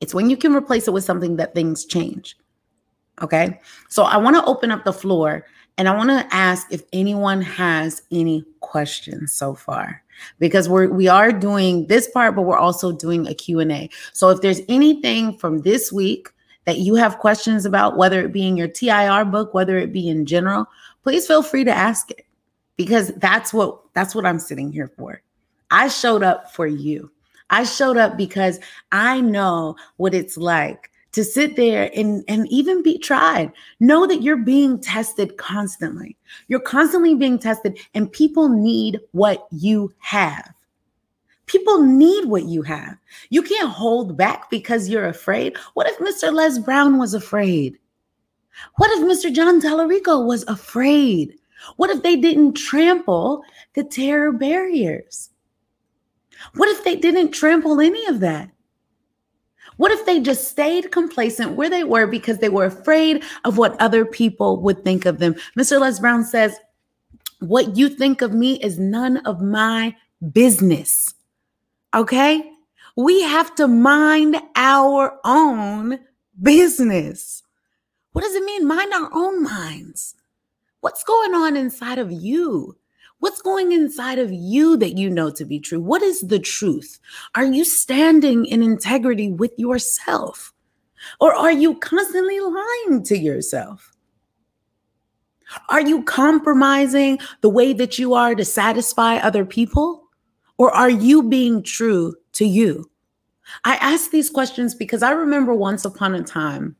It's 0.00 0.14
when 0.14 0.28
you 0.28 0.36
can 0.36 0.54
replace 0.54 0.88
it 0.88 0.92
with 0.92 1.04
something 1.04 1.36
that 1.36 1.54
things 1.54 1.84
change. 1.86 2.36
Okay. 3.22 3.58
So 3.88 4.04
I 4.04 4.18
want 4.18 4.36
to 4.36 4.44
open 4.44 4.70
up 4.70 4.84
the 4.84 4.92
floor 4.92 5.46
and 5.78 5.88
I 5.88 5.96
want 5.96 6.10
to 6.10 6.34
ask 6.34 6.66
if 6.70 6.82
anyone 6.92 7.40
has 7.40 8.02
any 8.10 8.44
questions 8.60 9.32
so 9.32 9.54
far 9.54 10.02
because 10.38 10.68
we're 10.68 10.88
we 10.88 11.08
are 11.08 11.32
doing 11.32 11.86
this 11.86 12.08
part 12.08 12.34
but 12.34 12.42
we're 12.42 12.58
also 12.58 12.92
doing 12.92 13.26
a 13.26 13.34
Q&A. 13.34 13.88
So 14.12 14.28
if 14.28 14.40
there's 14.42 14.60
anything 14.68 15.36
from 15.38 15.62
this 15.62 15.90
week 15.90 16.28
that 16.64 16.78
you 16.78 16.96
have 16.96 17.18
questions 17.18 17.64
about 17.64 17.96
whether 17.96 18.20
it 18.20 18.32
be 18.32 18.46
in 18.46 18.56
your 18.56 18.68
TIR 18.68 19.24
book, 19.24 19.54
whether 19.54 19.78
it 19.78 19.90
be 19.90 20.08
in 20.08 20.26
general, 20.26 20.66
please 21.08 21.26
feel 21.26 21.42
free 21.42 21.64
to 21.64 21.72
ask 21.72 22.10
it 22.10 22.26
because 22.76 23.08
that's 23.14 23.50
what 23.54 23.80
that's 23.94 24.14
what 24.14 24.26
I'm 24.26 24.38
sitting 24.38 24.70
here 24.70 24.88
for. 24.88 25.22
I 25.70 25.88
showed 25.88 26.22
up 26.22 26.52
for 26.52 26.66
you. 26.66 27.10
I 27.48 27.64
showed 27.64 27.96
up 27.96 28.18
because 28.18 28.60
I 28.92 29.22
know 29.22 29.74
what 29.96 30.12
it's 30.12 30.36
like 30.36 30.90
to 31.12 31.24
sit 31.24 31.56
there 31.56 31.90
and, 31.94 32.24
and 32.28 32.46
even 32.48 32.82
be 32.82 32.98
tried. 32.98 33.52
Know 33.80 34.06
that 34.06 34.20
you're 34.20 34.36
being 34.36 34.78
tested 34.78 35.38
constantly. 35.38 36.14
You're 36.48 36.60
constantly 36.60 37.14
being 37.14 37.38
tested, 37.38 37.78
and 37.94 38.12
people 38.12 38.50
need 38.50 39.00
what 39.12 39.46
you 39.50 39.90
have. 40.00 40.52
People 41.46 41.82
need 41.82 42.26
what 42.26 42.44
you 42.44 42.60
have. 42.60 42.98
You 43.30 43.40
can't 43.40 43.70
hold 43.70 44.14
back 44.14 44.50
because 44.50 44.90
you're 44.90 45.08
afraid. 45.08 45.56
What 45.72 45.88
if 45.88 45.96
Mr. 46.00 46.34
Les 46.34 46.58
Brown 46.58 46.98
was 46.98 47.14
afraid? 47.14 47.78
What 48.76 48.90
if 48.92 49.00
Mr. 49.00 49.32
John 49.32 49.60
Tallarico 49.60 50.26
was 50.26 50.44
afraid? 50.48 51.34
What 51.76 51.90
if 51.90 52.02
they 52.02 52.16
didn't 52.16 52.54
trample 52.54 53.42
the 53.74 53.84
terror 53.84 54.32
barriers? 54.32 55.30
What 56.54 56.68
if 56.68 56.84
they 56.84 56.96
didn't 56.96 57.32
trample 57.32 57.80
any 57.80 58.06
of 58.06 58.20
that? 58.20 58.50
What 59.76 59.92
if 59.92 60.04
they 60.06 60.20
just 60.20 60.48
stayed 60.48 60.90
complacent 60.90 61.52
where 61.52 61.70
they 61.70 61.84
were 61.84 62.06
because 62.06 62.38
they 62.38 62.48
were 62.48 62.64
afraid 62.64 63.22
of 63.44 63.58
what 63.58 63.80
other 63.80 64.04
people 64.04 64.60
would 64.60 64.82
think 64.82 65.06
of 65.06 65.18
them? 65.18 65.34
Mr. 65.56 65.80
Les 65.80 66.00
Brown 66.00 66.24
says, 66.24 66.56
What 67.40 67.76
you 67.76 67.88
think 67.88 68.20
of 68.20 68.32
me 68.32 68.54
is 68.60 68.78
none 68.78 69.18
of 69.18 69.40
my 69.40 69.94
business. 70.32 71.14
Okay? 71.94 72.42
We 72.96 73.22
have 73.22 73.54
to 73.54 73.68
mind 73.68 74.36
our 74.56 75.18
own 75.24 76.00
business. 76.42 77.44
What 78.12 78.22
does 78.22 78.34
it 78.34 78.44
mean? 78.44 78.66
Mind 78.66 78.92
our 78.92 79.10
own 79.12 79.42
minds. 79.42 80.14
What's 80.80 81.04
going 81.04 81.34
on 81.34 81.56
inside 81.56 81.98
of 81.98 82.10
you? 82.10 82.76
What's 83.20 83.42
going 83.42 83.72
inside 83.72 84.18
of 84.18 84.32
you 84.32 84.76
that 84.76 84.96
you 84.96 85.10
know 85.10 85.30
to 85.30 85.44
be 85.44 85.58
true? 85.58 85.80
What 85.80 86.02
is 86.02 86.20
the 86.20 86.38
truth? 86.38 87.00
Are 87.34 87.44
you 87.44 87.64
standing 87.64 88.46
in 88.46 88.62
integrity 88.62 89.30
with 89.32 89.52
yourself? 89.58 90.52
Or 91.20 91.34
are 91.34 91.52
you 91.52 91.76
constantly 91.78 92.38
lying 92.40 93.02
to 93.04 93.18
yourself? 93.18 93.92
Are 95.68 95.80
you 95.80 96.02
compromising 96.04 97.18
the 97.40 97.48
way 97.48 97.72
that 97.72 97.98
you 97.98 98.14
are 98.14 98.34
to 98.34 98.44
satisfy 98.44 99.16
other 99.16 99.44
people? 99.44 100.04
Or 100.56 100.70
are 100.70 100.90
you 100.90 101.22
being 101.22 101.62
true 101.62 102.14
to 102.32 102.44
you? 102.44 102.90
I 103.64 103.76
ask 103.76 104.10
these 104.10 104.30
questions 104.30 104.74
because 104.74 105.02
I 105.02 105.12
remember 105.12 105.54
once 105.54 105.84
upon 105.84 106.14
a 106.14 106.22
time 106.22 106.76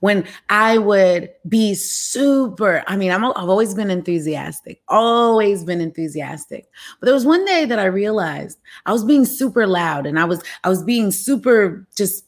when 0.00 0.26
I 0.50 0.78
would 0.78 1.30
be 1.48 1.74
super, 1.74 2.82
I 2.86 2.96
mean, 2.96 3.12
I'm, 3.12 3.24
I've 3.24 3.48
always 3.48 3.74
been 3.74 3.90
enthusiastic, 3.90 4.80
always 4.88 5.64
been 5.64 5.80
enthusiastic. 5.80 6.68
But 7.00 7.06
there 7.06 7.14
was 7.14 7.26
one 7.26 7.44
day 7.44 7.64
that 7.64 7.78
I 7.78 7.86
realized 7.86 8.58
I 8.86 8.92
was 8.92 9.04
being 9.04 9.24
super 9.24 9.66
loud 9.66 10.06
and 10.06 10.18
I 10.18 10.24
was, 10.24 10.42
I 10.64 10.68
was 10.68 10.82
being 10.82 11.10
super 11.10 11.86
just, 11.96 12.24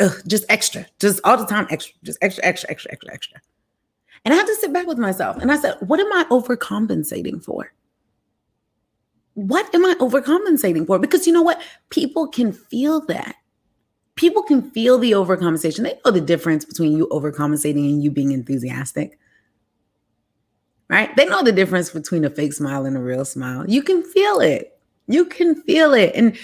ugh, 0.00 0.16
just 0.26 0.44
extra, 0.48 0.86
just 0.98 1.20
all 1.24 1.36
the 1.36 1.46
time 1.46 1.66
extra, 1.70 1.94
just 2.02 2.18
extra, 2.22 2.44
extra, 2.44 2.70
extra, 2.70 2.92
extra, 2.92 3.12
extra. 3.12 3.40
And 4.24 4.34
I 4.34 4.36
had 4.36 4.46
to 4.46 4.54
sit 4.56 4.72
back 4.72 4.86
with 4.86 4.98
myself 4.98 5.38
and 5.38 5.50
I 5.50 5.56
said, 5.56 5.76
what 5.80 6.00
am 6.00 6.12
I 6.12 6.24
overcompensating 6.30 7.42
for? 7.42 7.72
What 9.34 9.74
am 9.74 9.86
I 9.86 9.94
overcompensating 9.94 10.86
for? 10.86 10.98
Because 10.98 11.26
you 11.26 11.32
know 11.32 11.42
what? 11.42 11.62
People 11.88 12.28
can 12.28 12.52
feel 12.52 13.00
that 13.06 13.36
people 14.14 14.42
can 14.42 14.70
feel 14.70 14.98
the 14.98 15.12
overcompensation. 15.12 15.82
They 15.82 15.98
know 16.04 16.10
the 16.10 16.20
difference 16.20 16.64
between 16.64 16.96
you 16.96 17.08
overcompensating 17.08 17.88
and 17.88 18.02
you 18.02 18.10
being 18.10 18.32
enthusiastic. 18.32 19.18
Right? 20.88 21.14
They 21.16 21.26
know 21.26 21.42
the 21.42 21.52
difference 21.52 21.90
between 21.90 22.24
a 22.24 22.30
fake 22.30 22.52
smile 22.52 22.84
and 22.84 22.96
a 22.96 23.00
real 23.00 23.24
smile. 23.24 23.68
You 23.68 23.82
can 23.82 24.02
feel 24.02 24.40
it. 24.40 24.78
You 25.06 25.24
can 25.24 25.62
feel 25.62 25.94
it. 25.94 26.12
And 26.14 26.36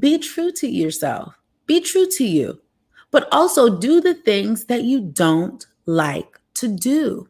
be 0.00 0.18
true 0.18 0.50
to 0.52 0.68
yourself. 0.68 1.34
Be 1.66 1.80
true 1.80 2.06
to 2.10 2.24
you. 2.24 2.60
But 3.12 3.28
also 3.32 3.78
do 3.78 4.00
the 4.00 4.14
things 4.14 4.64
that 4.64 4.82
you 4.82 5.00
don't 5.00 5.64
like 5.86 6.40
to 6.54 6.68
do. 6.68 7.28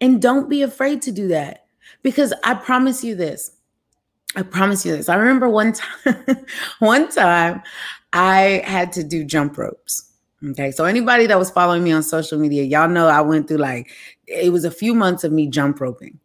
And 0.00 0.22
don't 0.22 0.48
be 0.48 0.62
afraid 0.62 1.02
to 1.02 1.12
do 1.12 1.28
that. 1.28 1.66
Because 2.02 2.32
I 2.44 2.54
promise 2.54 3.02
you 3.02 3.16
this. 3.16 3.52
I 4.36 4.42
promise 4.42 4.86
you 4.86 4.96
this. 4.96 5.08
I 5.08 5.16
remember 5.16 5.48
one 5.48 5.72
time, 6.04 6.46
one 6.78 7.10
time 7.10 7.62
I 8.12 8.62
had 8.64 8.92
to 8.92 9.04
do 9.04 9.24
jump 9.24 9.56
ropes. 9.56 10.10
Okay. 10.50 10.70
So 10.70 10.84
anybody 10.84 11.26
that 11.26 11.38
was 11.38 11.50
following 11.50 11.84
me 11.84 11.92
on 11.92 12.02
social 12.02 12.38
media, 12.38 12.62
y'all 12.62 12.88
know 12.88 13.08
I 13.08 13.20
went 13.20 13.46
through 13.46 13.58
like 13.58 13.90
it 14.26 14.52
was 14.52 14.64
a 14.64 14.70
few 14.70 14.94
months 14.94 15.22
of 15.24 15.32
me 15.32 15.48
jump 15.48 15.80
roping. 15.80 16.18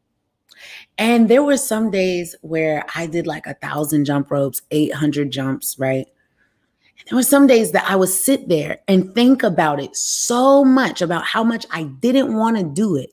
And 0.97 1.29
there 1.29 1.43
were 1.43 1.57
some 1.57 1.91
days 1.91 2.35
where 2.41 2.85
I 2.95 3.07
did 3.07 3.27
like 3.27 3.45
a 3.47 3.55
thousand 3.55 4.05
jump 4.05 4.31
ropes, 4.31 4.61
800 4.71 5.29
jumps, 5.29 5.77
right? 5.77 6.07
And 6.99 7.07
there 7.09 7.17
were 7.17 7.23
some 7.23 7.47
days 7.47 7.71
that 7.73 7.89
I 7.89 7.97
would 7.97 8.09
sit 8.09 8.47
there 8.47 8.79
and 8.87 9.13
think 9.13 9.43
about 9.43 9.81
it 9.81 9.95
so 9.95 10.63
much 10.63 11.01
about 11.01 11.25
how 11.25 11.43
much 11.43 11.65
I 11.69 11.83
didn't 11.83 12.33
want 12.33 12.57
to 12.57 12.63
do 12.63 12.95
it. 12.95 13.11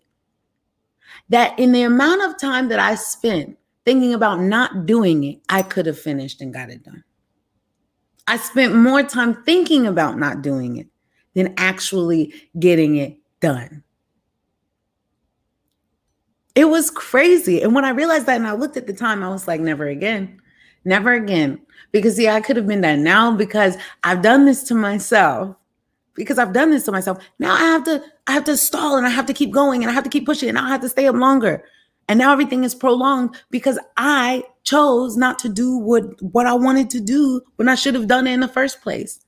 That 1.29 1.59
in 1.59 1.73
the 1.73 1.83
amount 1.83 2.23
of 2.23 2.39
time 2.39 2.69
that 2.69 2.79
I 2.79 2.95
spent 2.95 3.59
thinking 3.85 4.15
about 4.15 4.41
not 4.41 4.87
doing 4.87 5.25
it, 5.25 5.41
I 5.49 5.63
could 5.63 5.87
have 5.87 5.99
finished 5.99 6.41
and 6.41 6.55
got 6.55 6.71
it 6.71 6.85
done. 6.85 7.03
I 8.27 8.37
spent 8.37 8.75
more 8.75 9.03
time 9.03 9.43
thinking 9.45 9.87
about 9.87 10.19
not 10.19 10.43
doing 10.43 10.77
it 10.77 10.87
than 11.35 11.55
actually 11.57 12.35
getting 12.59 12.97
it 12.97 13.17
done. 13.41 13.83
It 16.55 16.67
was 16.67 16.91
crazy. 16.91 17.63
And 17.63 17.75
when 17.75 17.85
I 17.85 17.91
realized 17.91 18.27
that 18.27 18.37
and 18.37 18.47
I 18.47 18.53
looked 18.53 18.77
at 18.77 18.87
the 18.87 18.93
time, 18.93 19.23
I 19.23 19.29
was 19.31 19.49
like, 19.49 19.61
never 19.61 19.89
again. 19.89 20.41
Never 20.85 21.13
again. 21.15 21.61
Because 21.93 22.17
see, 22.17 22.29
I 22.29 22.41
could 22.41 22.57
have 22.57 22.67
been 22.67 22.83
done 22.83 23.03
now 23.03 23.35
because 23.35 23.77
I've 24.05 24.23
done 24.23 24.45
this 24.45 24.63
to 24.65 24.75
myself. 24.75 25.57
Because 26.15 26.39
I've 26.39 26.53
done 26.53 26.71
this 26.71 26.85
to 26.85 26.93
myself. 26.93 27.25
Now 27.39 27.55
I 27.55 27.61
have 27.61 27.85
to, 27.85 28.03
I 28.27 28.33
have 28.33 28.45
to 28.45 28.57
stall 28.57 28.97
and 28.97 29.07
I 29.07 29.11
have 29.11 29.27
to 29.27 29.33
keep 29.33 29.51
going 29.51 29.83
and 29.83 29.91
I 29.91 29.95
have 29.95 30.05
to 30.05 30.11
keep 30.11 30.27
pushing 30.27 30.51
and 30.51 30.59
I 30.59 30.69
have 30.69 30.83
to 30.83 30.89
stay 30.89 31.07
up 31.07 31.17
longer. 31.17 31.65
And 32.09 32.19
now 32.19 32.33
everything 32.33 32.65
is 32.65 32.75
prolonged 32.75 33.37
because 33.51 33.79
I 33.97 34.43
chose 34.65 35.17
not 35.17 35.39
to 35.41 35.49
do 35.49 35.77
what, 35.77 36.21
what 36.23 36.47
I 36.47 36.55
wanted 36.55 36.91
to 36.91 37.01
do 37.01 37.41
when 37.57 37.69
I 37.69 37.75
should 37.75 37.95
have 37.95 38.09
done 38.09 38.27
it 38.27 38.33
in 38.33 38.41
the 38.41 38.49
first 38.49 38.81
place. 38.81 39.21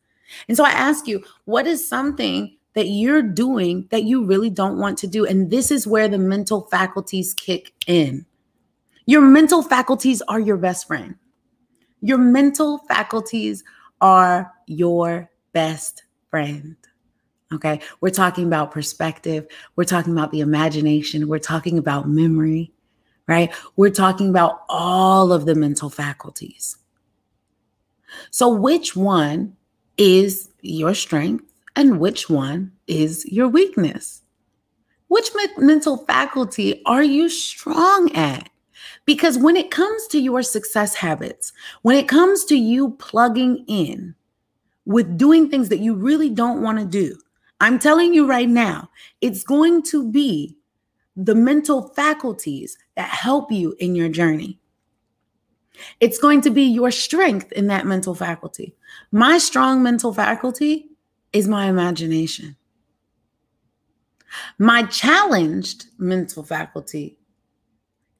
And 0.48 0.56
so 0.56 0.64
I 0.64 0.70
ask 0.70 1.06
you, 1.06 1.22
what 1.44 1.66
is 1.66 1.86
something 1.86 2.56
that 2.74 2.88
you're 2.88 3.22
doing 3.22 3.86
that 3.90 4.04
you 4.04 4.24
really 4.24 4.50
don't 4.50 4.78
want 4.78 4.98
to 4.98 5.06
do? 5.06 5.24
And 5.24 5.50
this 5.50 5.70
is 5.70 5.86
where 5.86 6.08
the 6.08 6.18
mental 6.18 6.62
faculties 6.70 7.34
kick 7.34 7.72
in. 7.86 8.26
Your 9.06 9.20
mental 9.20 9.62
faculties 9.62 10.22
are 10.28 10.40
your 10.40 10.56
best 10.56 10.86
friend. 10.86 11.16
Your 12.00 12.18
mental 12.18 12.78
faculties 12.88 13.64
are 14.00 14.52
your 14.66 15.30
best 15.52 16.02
friend. 16.30 16.76
Okay. 17.52 17.80
We're 18.00 18.10
talking 18.10 18.46
about 18.46 18.72
perspective. 18.72 19.46
We're 19.76 19.84
talking 19.84 20.12
about 20.12 20.32
the 20.32 20.40
imagination. 20.40 21.28
We're 21.28 21.38
talking 21.38 21.78
about 21.78 22.08
memory, 22.08 22.72
right? 23.26 23.52
We're 23.76 23.90
talking 23.90 24.28
about 24.28 24.62
all 24.68 25.32
of 25.32 25.46
the 25.46 25.54
mental 25.54 25.90
faculties. 25.90 26.76
So, 28.30 28.48
which 28.48 28.94
one 28.94 29.56
is 29.96 30.50
your 30.62 30.94
strength 30.94 31.44
and 31.76 32.00
which 32.00 32.28
one 32.30 32.72
is 32.86 33.24
your 33.26 33.48
weakness? 33.48 34.22
Which 35.08 35.30
mental 35.58 35.98
faculty 35.98 36.82
are 36.86 37.02
you 37.02 37.28
strong 37.28 38.10
at? 38.14 38.48
Because 39.06 39.38
when 39.38 39.56
it 39.56 39.70
comes 39.70 40.06
to 40.08 40.18
your 40.18 40.42
success 40.42 40.94
habits, 40.94 41.52
when 41.82 41.96
it 41.96 42.08
comes 42.08 42.44
to 42.46 42.56
you 42.56 42.92
plugging 42.92 43.64
in 43.68 44.14
with 44.86 45.18
doing 45.18 45.48
things 45.48 45.68
that 45.68 45.80
you 45.80 45.94
really 45.94 46.30
don't 46.30 46.62
want 46.62 46.78
to 46.78 46.84
do, 46.84 47.16
I'm 47.60 47.78
telling 47.78 48.14
you 48.14 48.26
right 48.26 48.48
now, 48.48 48.90
it's 49.20 49.44
going 49.44 49.82
to 49.84 50.10
be 50.10 50.56
the 51.16 51.34
mental 51.34 51.88
faculties 51.88 52.76
that 52.96 53.08
help 53.08 53.52
you 53.52 53.74
in 53.78 53.94
your 53.94 54.08
journey. 54.08 54.58
It's 56.00 56.18
going 56.18 56.40
to 56.42 56.50
be 56.50 56.62
your 56.62 56.90
strength 56.90 57.50
in 57.52 57.66
that 57.68 57.86
mental 57.86 58.14
faculty. 58.14 58.74
My 59.10 59.38
strong 59.38 59.82
mental 59.82 60.12
faculty 60.12 60.88
is 61.32 61.48
my 61.48 61.66
imagination. 61.66 62.56
My 64.58 64.84
challenged 64.84 65.86
mental 65.98 66.42
faculty, 66.42 67.18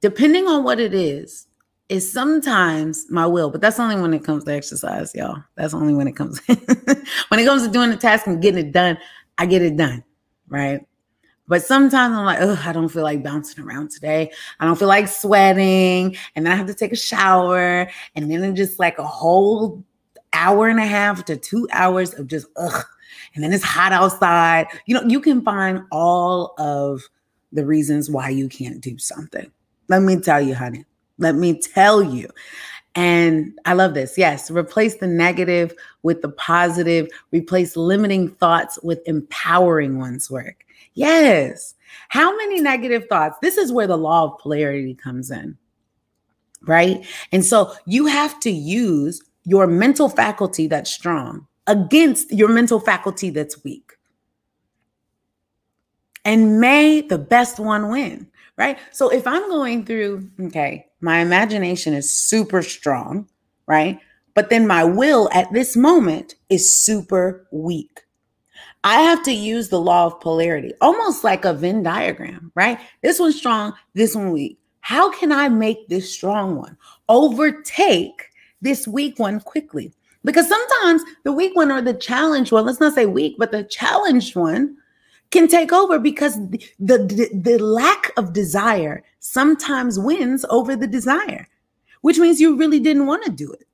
depending 0.00 0.46
on 0.46 0.64
what 0.64 0.78
it 0.80 0.94
is, 0.94 1.46
is 1.88 2.10
sometimes 2.10 3.06
my 3.10 3.26
will, 3.26 3.50
but 3.50 3.60
that's 3.60 3.78
only 3.78 4.00
when 4.00 4.14
it 4.14 4.24
comes 4.24 4.44
to 4.44 4.52
exercise, 4.52 5.14
y'all. 5.14 5.42
That's 5.56 5.74
only 5.74 5.92
when 5.94 6.08
it 6.08 6.16
comes 6.16 6.40
when 6.46 7.40
it 7.40 7.44
comes 7.44 7.66
to 7.66 7.72
doing 7.72 7.90
the 7.90 7.96
task 7.96 8.26
and 8.26 8.40
getting 8.40 8.66
it 8.66 8.72
done, 8.72 8.98
I 9.38 9.46
get 9.46 9.62
it 9.62 9.76
done, 9.76 10.02
right? 10.48 10.86
But 11.46 11.62
sometimes 11.62 12.16
I'm 12.16 12.24
like, 12.24 12.38
oh, 12.40 12.60
I 12.64 12.72
don't 12.72 12.88
feel 12.88 13.02
like 13.02 13.22
bouncing 13.22 13.64
around 13.64 13.90
today. 13.90 14.32
I 14.60 14.66
don't 14.66 14.78
feel 14.78 14.88
like 14.88 15.08
sweating. 15.08 16.16
And 16.34 16.46
then 16.46 16.52
I 16.52 16.56
have 16.56 16.66
to 16.68 16.74
take 16.74 16.92
a 16.92 16.96
shower. 16.96 17.88
And 18.14 18.30
then 18.30 18.42
it's 18.42 18.56
just 18.56 18.78
like 18.78 18.98
a 18.98 19.06
whole 19.06 19.84
hour 20.32 20.68
and 20.68 20.80
a 20.80 20.86
half 20.86 21.24
to 21.26 21.36
two 21.36 21.68
hours 21.72 22.14
of 22.14 22.26
just, 22.28 22.46
ugh. 22.56 22.84
And 23.34 23.44
then 23.44 23.52
it's 23.52 23.64
hot 23.64 23.92
outside. 23.92 24.66
You 24.86 24.94
know, 24.94 25.06
you 25.06 25.20
can 25.20 25.42
find 25.42 25.82
all 25.92 26.54
of 26.58 27.02
the 27.52 27.66
reasons 27.66 28.10
why 28.10 28.30
you 28.30 28.48
can't 28.48 28.80
do 28.80 28.98
something. 28.98 29.50
Let 29.88 30.02
me 30.02 30.20
tell 30.20 30.40
you, 30.40 30.54
honey. 30.54 30.84
Let 31.18 31.34
me 31.34 31.60
tell 31.60 32.02
you. 32.02 32.28
And 32.96 33.58
I 33.64 33.72
love 33.74 33.94
this. 33.94 34.16
Yes, 34.16 34.50
replace 34.50 34.96
the 34.96 35.06
negative 35.06 35.74
with 36.02 36.22
the 36.22 36.28
positive, 36.30 37.08
replace 37.32 37.76
limiting 37.76 38.30
thoughts 38.36 38.78
with 38.82 39.00
empowering 39.06 39.98
one's 39.98 40.30
work. 40.30 40.64
Yes. 40.94 41.74
How 42.08 42.36
many 42.36 42.60
negative 42.60 43.06
thoughts? 43.08 43.36
This 43.42 43.58
is 43.58 43.72
where 43.72 43.86
the 43.86 43.98
law 43.98 44.24
of 44.24 44.38
polarity 44.38 44.94
comes 44.94 45.30
in, 45.30 45.56
right? 46.62 47.04
And 47.32 47.44
so 47.44 47.74
you 47.86 48.06
have 48.06 48.38
to 48.40 48.50
use 48.50 49.22
your 49.44 49.66
mental 49.66 50.08
faculty 50.08 50.66
that's 50.66 50.90
strong 50.90 51.46
against 51.66 52.32
your 52.32 52.48
mental 52.48 52.80
faculty 52.80 53.30
that's 53.30 53.62
weak. 53.64 53.92
And 56.24 56.60
may 56.60 57.02
the 57.02 57.18
best 57.18 57.58
one 57.58 57.90
win, 57.90 58.28
right? 58.56 58.78
So 58.92 59.10
if 59.10 59.26
I'm 59.26 59.48
going 59.50 59.84
through, 59.84 60.30
okay, 60.40 60.86
my 61.00 61.18
imagination 61.18 61.92
is 61.92 62.10
super 62.10 62.62
strong, 62.62 63.28
right? 63.66 63.98
But 64.34 64.50
then 64.50 64.66
my 64.66 64.84
will 64.84 65.28
at 65.32 65.52
this 65.52 65.76
moment 65.76 66.34
is 66.48 66.80
super 66.84 67.46
weak. 67.50 68.00
I 68.84 69.00
have 69.00 69.22
to 69.22 69.32
use 69.32 69.70
the 69.70 69.80
law 69.80 70.06
of 70.06 70.20
polarity, 70.20 70.74
almost 70.82 71.24
like 71.24 71.46
a 71.46 71.54
Venn 71.54 71.82
diagram, 71.82 72.52
right? 72.54 72.78
This 73.02 73.18
one's 73.18 73.36
strong, 73.36 73.72
this 73.94 74.14
one 74.14 74.30
weak. 74.30 74.58
How 74.80 75.10
can 75.10 75.32
I 75.32 75.48
make 75.48 75.88
this 75.88 76.12
strong 76.12 76.56
one 76.56 76.76
overtake 77.08 78.30
this 78.60 78.86
weak 78.86 79.18
one 79.18 79.40
quickly? 79.40 79.90
Because 80.22 80.46
sometimes 80.46 81.02
the 81.22 81.32
weak 81.32 81.56
one 81.56 81.72
or 81.72 81.80
the 81.80 81.94
challenged 81.94 82.52
one, 82.52 82.66
let's 82.66 82.80
not 82.80 82.94
say 82.94 83.06
weak, 83.06 83.36
but 83.38 83.52
the 83.52 83.64
challenged 83.64 84.36
one 84.36 84.76
can 85.30 85.48
take 85.48 85.72
over 85.72 85.98
because 85.98 86.36
the, 86.48 86.58
the, 86.78 87.30
the 87.32 87.58
lack 87.58 88.12
of 88.18 88.34
desire 88.34 89.02
sometimes 89.20 89.98
wins 89.98 90.44
over 90.50 90.76
the 90.76 90.86
desire, 90.86 91.48
which 92.02 92.18
means 92.18 92.38
you 92.38 92.54
really 92.54 92.80
didn't 92.80 93.06
want 93.06 93.24
to 93.24 93.30
do 93.32 93.50
it 93.50 93.66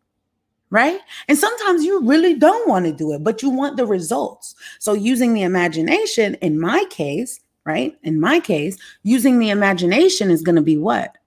right? 0.71 1.01
And 1.29 1.37
sometimes 1.37 1.85
you 1.85 2.01
really 2.01 2.35
don't 2.35 2.69
want 2.69 2.87
to 2.87 2.93
do 2.93 3.13
it, 3.13 3.23
but 3.23 3.43
you 3.43 3.51
want 3.51 3.77
the 3.77 3.87
results. 3.87 4.55
So, 4.79 4.93
using 4.93 5.35
the 5.35 5.43
imagination, 5.43 6.35
in 6.37 6.59
my 6.59 6.85
case, 6.91 7.41
right? 7.65 7.97
In 8.03 8.21
my 8.21 8.41
case, 8.41 8.77
using 9.03 9.39
the 9.39 9.51
imagination 9.51 10.31
is 10.31 10.43
going 10.43 10.57
to 10.57 10.63
be 10.63 10.77
what? 10.77 11.19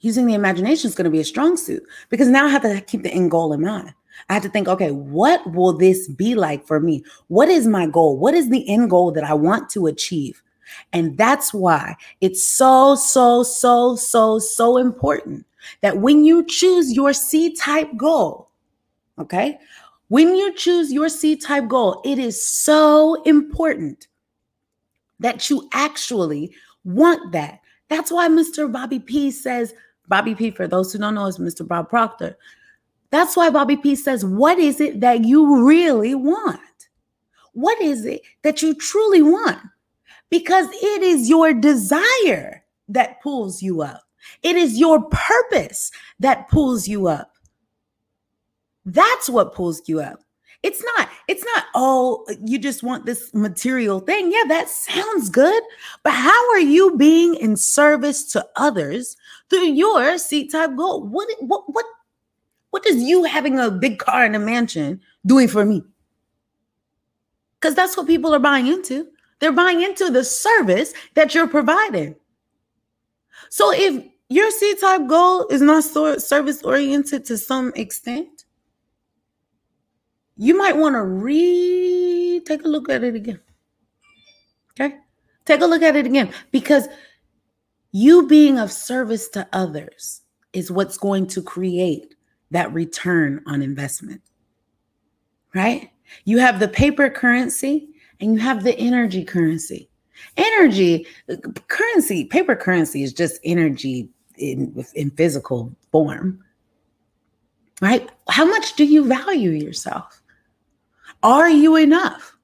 Using 0.00 0.26
the 0.26 0.34
imagination 0.34 0.88
is 0.88 0.94
going 0.94 1.04
to 1.04 1.10
be 1.10 1.20
a 1.20 1.24
strong 1.24 1.56
suit 1.56 1.82
because 2.08 2.28
now 2.28 2.46
I 2.46 2.48
have 2.48 2.62
to 2.62 2.80
keep 2.80 3.02
the 3.02 3.12
end 3.12 3.30
goal 3.30 3.52
in 3.52 3.60
mind. 3.60 3.92
I 4.28 4.34
have 4.34 4.42
to 4.42 4.48
think, 4.48 4.68
okay, 4.68 4.90
what 4.90 5.52
will 5.52 5.72
this 5.72 6.08
be 6.08 6.34
like 6.34 6.66
for 6.66 6.80
me? 6.80 7.04
What 7.28 7.48
is 7.48 7.66
my 7.66 7.86
goal? 7.86 8.18
What 8.18 8.34
is 8.34 8.48
the 8.48 8.68
end 8.68 8.90
goal 8.90 9.12
that 9.12 9.24
I 9.24 9.34
want 9.34 9.70
to 9.70 9.86
achieve? 9.86 10.42
And 10.92 11.16
that's 11.16 11.52
why 11.52 11.96
it's 12.20 12.42
so, 12.42 12.94
so, 12.94 13.42
so, 13.42 13.96
so, 13.96 14.38
so 14.38 14.76
important 14.76 15.46
that 15.80 15.98
when 15.98 16.24
you 16.24 16.44
choose 16.46 16.92
your 16.92 17.12
C 17.12 17.54
type 17.54 17.96
goal, 17.96 18.48
okay, 19.18 19.58
when 20.08 20.34
you 20.34 20.52
choose 20.54 20.92
your 20.92 21.08
C 21.08 21.36
type 21.36 21.68
goal, 21.68 22.00
it 22.04 22.18
is 22.18 22.44
so 22.44 23.22
important 23.22 24.08
that 25.20 25.48
you 25.50 25.68
actually 25.72 26.52
want 26.84 27.32
that. 27.32 27.60
That's 27.88 28.10
why 28.10 28.28
Mr. 28.28 28.70
Bobby 28.70 28.98
P 28.98 29.30
says, 29.30 29.74
Bobby 30.08 30.34
P, 30.34 30.50
for 30.50 30.66
those 30.66 30.92
who 30.92 30.98
don't 30.98 31.14
know, 31.14 31.26
is 31.26 31.38
Mr. 31.38 31.66
Bob 31.66 31.88
Proctor. 31.88 32.36
That's 33.10 33.36
why 33.36 33.50
Bobby 33.50 33.76
P 33.76 33.94
says, 33.94 34.24
What 34.24 34.58
is 34.58 34.80
it 34.80 35.00
that 35.00 35.24
you 35.24 35.64
really 35.66 36.14
want? 36.14 36.60
What 37.52 37.80
is 37.80 38.04
it 38.04 38.22
that 38.42 38.62
you 38.62 38.74
truly 38.74 39.22
want? 39.22 39.58
Because 40.30 40.68
it 40.72 41.02
is 41.02 41.28
your 41.28 41.52
desire 41.52 42.64
that 42.88 43.20
pulls 43.22 43.62
you 43.62 43.82
up. 43.82 44.02
It 44.42 44.56
is 44.56 44.78
your 44.78 45.02
purpose 45.02 45.90
that 46.20 46.48
pulls 46.48 46.86
you 46.86 47.08
up. 47.08 47.32
That's 48.84 49.28
what 49.28 49.54
pulls 49.54 49.82
you 49.88 50.00
up. 50.00 50.20
It's 50.62 50.82
not, 50.84 51.08
it's 51.26 51.44
not, 51.44 51.64
oh, 51.74 52.26
you 52.44 52.58
just 52.58 52.82
want 52.82 53.06
this 53.06 53.32
material 53.32 54.00
thing. 54.00 54.30
Yeah, 54.30 54.44
that 54.48 54.68
sounds 54.68 55.30
good. 55.30 55.62
But 56.02 56.12
how 56.12 56.50
are 56.50 56.60
you 56.60 56.96
being 56.98 57.34
in 57.36 57.56
service 57.56 58.24
to 58.32 58.46
others 58.56 59.16
through 59.48 59.68
your 59.72 60.18
C 60.18 60.46
type 60.48 60.76
goal? 60.76 61.02
What, 61.02 61.28
what, 61.40 61.64
what, 61.66 61.86
what 62.70 62.86
is 62.86 63.02
you 63.02 63.24
having 63.24 63.58
a 63.58 63.70
big 63.70 63.98
car 63.98 64.24
and 64.24 64.36
a 64.36 64.38
mansion 64.38 65.00
doing 65.24 65.48
for 65.48 65.64
me? 65.64 65.82
Because 67.58 67.74
that's 67.74 67.96
what 67.96 68.06
people 68.06 68.34
are 68.34 68.38
buying 68.38 68.66
into. 68.66 69.06
They're 69.40 69.52
buying 69.52 69.82
into 69.82 70.10
the 70.10 70.22
service 70.22 70.92
that 71.14 71.34
you're 71.34 71.48
providing. 71.48 72.14
So 73.48 73.72
if 73.72 74.04
your 74.28 74.50
C 74.50 74.76
type 74.76 75.08
goal 75.08 75.46
is 75.48 75.62
not 75.62 75.82
service 75.82 76.62
oriented 76.62 77.24
to 77.24 77.36
some 77.36 77.72
extent, 77.74 78.44
you 80.36 80.56
might 80.56 80.76
want 80.76 80.94
to 80.94 81.02
re 81.02 82.40
take 82.46 82.64
a 82.64 82.68
look 82.68 82.88
at 82.88 83.02
it 83.02 83.14
again. 83.14 83.40
Okay? 84.72 84.96
Take 85.46 85.62
a 85.62 85.66
look 85.66 85.82
at 85.82 85.96
it 85.96 86.06
again 86.06 86.32
because 86.50 86.88
you 87.92 88.26
being 88.28 88.58
of 88.58 88.70
service 88.70 89.28
to 89.30 89.48
others 89.52 90.22
is 90.52 90.70
what's 90.70 90.96
going 90.96 91.26
to 91.28 91.42
create 91.42 92.14
that 92.50 92.72
return 92.72 93.42
on 93.46 93.62
investment. 93.62 94.20
Right? 95.54 95.90
You 96.24 96.38
have 96.38 96.60
the 96.60 96.68
paper 96.68 97.10
currency 97.10 97.89
and 98.20 98.34
you 98.34 98.40
have 98.40 98.64
the 98.64 98.76
energy 98.78 99.24
currency. 99.24 99.88
Energy, 100.36 101.06
currency, 101.68 102.24
paper 102.24 102.54
currency 102.54 103.02
is 103.02 103.12
just 103.12 103.40
energy 103.44 104.08
in 104.36 104.84
in 104.94 105.10
physical 105.10 105.74
form 105.92 106.42
right? 107.80 108.10
How 108.28 108.44
much 108.44 108.74
do 108.76 108.84
you 108.84 109.06
value 109.06 109.50
yourself? 109.50 110.22
Are 111.22 111.50
you 111.50 111.76
enough? 111.76 112.36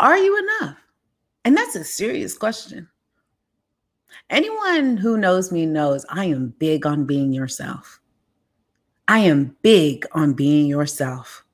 Are 0.00 0.16
you 0.16 0.38
enough? 0.38 0.76
And 1.44 1.56
that's 1.56 1.76
a 1.76 1.84
serious 1.84 2.36
question. 2.36 2.88
Anyone 4.30 4.96
who 4.96 5.18
knows 5.18 5.52
me 5.52 5.66
knows 5.66 6.06
i 6.08 6.24
am 6.24 6.54
big 6.58 6.86
on 6.86 7.04
being 7.04 7.32
yourself. 7.32 8.00
I 9.06 9.18
am 9.18 9.56
big 9.62 10.06
on 10.12 10.32
being 10.32 10.66
yourself. 10.66 11.44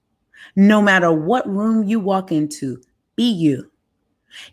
No 0.57 0.81
matter 0.81 1.11
what 1.13 1.49
room 1.49 1.85
you 1.85 1.99
walk 1.99 2.31
into 2.31 2.81
be 3.20 3.30
you. 3.30 3.70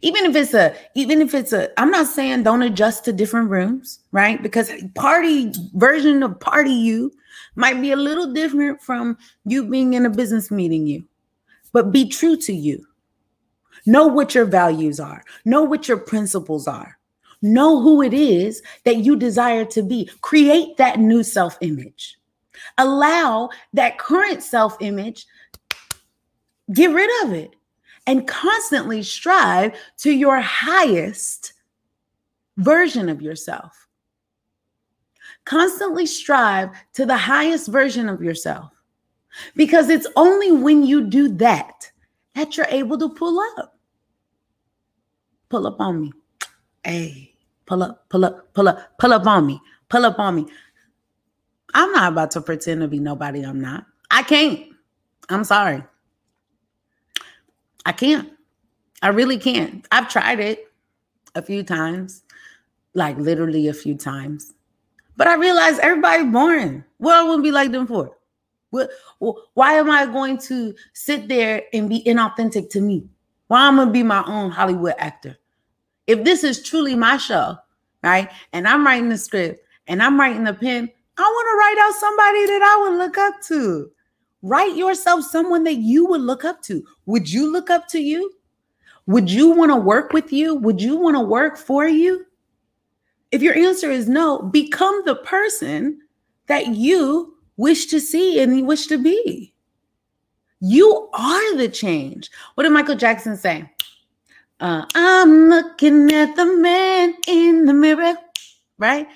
Even 0.02 0.26
if 0.26 0.36
it's 0.36 0.54
a 0.54 0.76
even 0.96 1.22
if 1.22 1.34
it's 1.34 1.54
a 1.54 1.70
i'm 1.80 1.92
not 1.92 2.08
saying 2.08 2.44
don't 2.44 2.64
adjust 2.64 3.06
to 3.06 3.14
different 3.14 3.50
rooms 3.50 4.00
right? 4.12 4.42
Because 4.44 4.72
party 4.96 5.54
version 5.76 6.22
of 6.24 6.38
party 6.40 6.74
you 6.74 7.14
might 7.56 7.80
be 7.82 7.92
a 7.92 7.96
little 7.96 8.34
different 8.34 8.82
from 8.82 9.18
you 9.46 9.70
being 9.70 9.94
in 9.94 10.06
a 10.06 10.10
business 10.10 10.52
meeting 10.52 10.86
you 10.86 11.06
but 11.72 11.92
be 11.92 12.10
true 12.10 12.36
to 12.36 12.54
you. 12.54 12.86
Know 13.86 14.08
what 14.08 14.36
your 14.36 14.46
values 14.46 15.00
are. 15.00 15.24
Know 15.46 15.64
what 15.64 15.88
your 15.88 15.98
principles 15.98 16.68
are. 16.68 16.98
Know 17.42 17.82
who 17.82 18.02
it 18.02 18.14
is 18.14 18.62
that 18.84 18.98
you 18.98 19.16
desire 19.16 19.64
to 19.66 19.82
be. 19.84 20.10
Create 20.22 20.76
that 20.78 21.00
new 21.00 21.24
self 21.24 21.58
image 21.62 22.18
allow 22.78 23.50
that 23.74 23.98
current 23.98 24.44
self 24.44 24.76
image 24.82 25.26
get 26.74 26.92
rid 26.94 27.10
of 27.24 27.34
it 27.34 27.56
and 28.08 28.26
constantly 28.26 29.04
strive 29.04 29.76
to 29.98 30.12
your 30.12 30.40
highest 30.40 31.54
version 32.56 33.10
of 33.10 33.22
yourself. 33.22 33.88
Constantly 35.46 36.06
strive 36.06 36.70
to 36.94 37.06
the 37.06 37.18
highest 37.18 37.68
version 37.68 38.10
of 38.10 38.22
yourself 38.22 38.72
because 39.56 39.90
it's 39.90 40.08
only 40.16 40.52
when 40.52 40.84
you 40.84 41.04
do 41.04 41.28
that 41.36 41.92
that 42.34 42.58
you're 42.58 42.68
able 42.70 42.98
to 42.98 43.10
pull 43.10 43.40
up. 43.58 43.78
Pull 45.50 45.68
up 45.68 45.80
on 45.80 46.02
me. 46.02 46.12
Hey, 46.84 47.34
pull 47.66 47.84
up, 47.84 48.10
pull 48.10 48.26
up, 48.26 48.54
pull 48.54 48.68
up, 48.68 48.98
pull 48.98 49.14
up 49.14 49.28
on 49.28 49.46
me, 49.46 49.62
pull 49.90 50.06
up 50.06 50.20
on 50.20 50.36
me. 50.36 50.48
I'm 51.74 51.92
not 51.92 52.12
about 52.12 52.32
to 52.32 52.42
pretend 52.42 52.82
to 52.82 52.88
be 52.88 53.00
nobody 53.00 53.44
I'm 53.44 53.62
not. 53.62 53.86
I 54.10 54.24
can't. 54.24 54.68
I'm 55.30 55.44
sorry. 55.44 55.84
I 57.88 57.94
can't. 57.94 58.30
I 59.02 59.08
really 59.08 59.38
can't. 59.38 59.88
I've 59.94 60.10
tried 60.10 60.42
it 60.42 60.68
a 61.36 61.42
few 61.42 61.64
times, 61.64 62.22
like 62.94 63.18
literally 63.18 63.70
a 63.70 63.74
few 63.74 63.96
times. 63.96 64.54
But 65.16 65.28
I 65.28 65.36
realized 65.36 65.80
everybody's 65.80 66.30
boring. 66.30 66.84
What 66.98 67.16
I 67.16 67.24
wouldn't 67.24 67.46
be 67.46 67.52
like 67.52 67.72
them 67.72 67.88
for? 67.88 68.12
What, 68.72 68.90
why 69.54 69.76
am 69.76 69.90
I 69.90 70.06
going 70.06 70.38
to 70.40 70.76
sit 70.92 71.30
there 71.30 71.64
and 71.72 71.88
be 71.88 72.04
inauthentic 72.04 72.70
to 72.72 72.82
me? 72.82 73.08
Why 73.48 73.70
am 73.70 73.76
I 73.80 73.84
gonna 73.84 73.92
be 73.92 74.04
my 74.04 74.22
own 74.28 74.52
Hollywood 74.52 74.96
actor? 74.98 75.38
If 76.08 76.26
this 76.26 76.44
is 76.44 76.62
truly 76.62 76.94
my 76.94 77.16
show, 77.16 77.56
right? 78.04 78.30
And 78.52 78.68
I'm 78.68 78.86
writing 78.86 79.08
the 79.08 79.18
script 79.18 79.62
and 79.88 80.04
I'm 80.04 80.20
writing 80.20 80.44
the 80.44 80.54
pen, 80.54 80.92
I 81.18 81.22
want 81.22 81.48
to 81.48 81.58
write 81.58 81.88
out 81.88 81.96
somebody 81.96 82.46
that 82.48 82.62
I 82.62 82.82
would 82.82 82.98
look 82.98 83.18
up 83.18 83.42
to. 83.44 83.92
Write 84.42 84.76
yourself 84.76 85.26
someone 85.26 85.64
that 85.64 85.78
you 85.78 86.06
would 86.06 86.22
look 86.22 86.46
up 86.46 86.62
to. 86.64 86.84
Would 87.06 87.32
you 87.32 87.52
look 87.52 87.70
up 87.70 87.88
to 87.90 88.00
you? 88.00 88.34
Would 89.08 89.32
you 89.32 89.52
want 89.52 89.72
to 89.72 89.78
work 89.78 90.14
with 90.14 90.32
you? 90.32 90.56
Would 90.56 90.82
you 90.82 90.98
want 90.98 91.16
to 91.16 91.22
work 91.22 91.58
for 91.58 91.88
you? 91.88 92.26
If 93.32 93.42
your 93.42 93.56
answer 93.56 93.90
is 93.90 94.08
no, 94.08 94.42
become 94.42 95.02
the 95.06 95.16
person 95.16 96.00
that 96.48 96.68
you 96.68 97.36
wish 97.58 97.88
to 97.88 98.00
see 98.00 98.42
and 98.42 98.58
you 98.58 98.66
wish 98.66 98.88
to 98.88 98.98
be. 98.98 99.54
You 100.60 101.10
are 101.14 101.58
the 101.58 101.70
change. 101.70 102.30
What 102.56 102.64
did 102.64 102.72
Michael 102.72 102.96
Jackson 102.96 103.38
say? 103.38 103.70
Uh, 104.60 104.86
I'm 104.96 105.50
looking 105.50 106.12
at 106.12 106.36
the 106.36 106.46
man 106.46 107.14
in 107.28 107.66
the 107.66 107.74
mirror, 107.74 108.16
right? 108.78 109.08